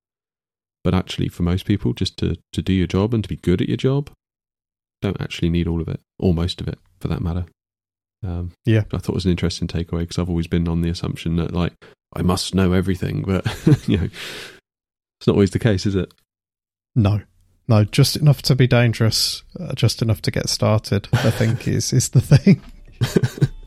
But 0.84 0.94
actually, 0.94 1.28
for 1.28 1.44
most 1.44 1.66
people, 1.66 1.94
just 1.94 2.18
to 2.18 2.38
to 2.54 2.62
do 2.62 2.74
your 2.74 2.88
job 2.88 3.14
and 3.14 3.24
to 3.24 3.30
be 3.30 3.36
good 3.36 3.62
at 3.62 3.68
your 3.68 3.78
job, 3.78 4.10
don't 5.02 5.20
actually 5.22 5.50
need 5.50 5.68
all 5.68 5.82
of 5.82 5.88
it 5.88 6.00
or 6.18 6.34
most 6.34 6.62
of 6.62 6.68
it 6.68 6.80
for 7.00 7.08
that 7.10 7.22
matter. 7.22 7.46
Um, 8.24 8.52
yeah, 8.66 8.84
I 8.94 8.98
thought 8.98 9.10
it 9.10 9.16
was 9.16 9.26
an 9.26 9.32
interesting 9.32 9.68
takeaway 9.68 10.00
because 10.00 10.18
I've 10.18 10.30
always 10.30 10.48
been 10.48 10.68
on 10.68 10.82
the 10.82 10.90
assumption 10.90 11.36
that 11.38 11.54
like 11.54 11.74
I 12.14 12.22
must 12.22 12.56
know 12.56 12.74
everything, 12.74 13.24
but 13.24 13.46
you 13.88 13.98
know, 13.98 14.06
it's 14.06 15.28
not 15.28 15.34
always 15.34 15.52
the 15.52 15.60
case, 15.60 15.86
is 15.86 15.96
it? 15.96 16.14
No, 16.96 17.22
no, 17.70 17.84
just 17.84 18.16
enough 18.16 18.42
to 18.44 18.56
be 18.56 18.68
dangerous, 18.68 19.44
uh, 19.60 19.74
just 19.76 20.02
enough 20.02 20.22
to 20.24 20.32
get 20.32 20.50
started. 20.50 21.08
I 21.14 21.30
think 21.30 21.68
is 21.68 21.94
is 21.94 22.10
the 22.10 22.20
thing. 22.22 22.62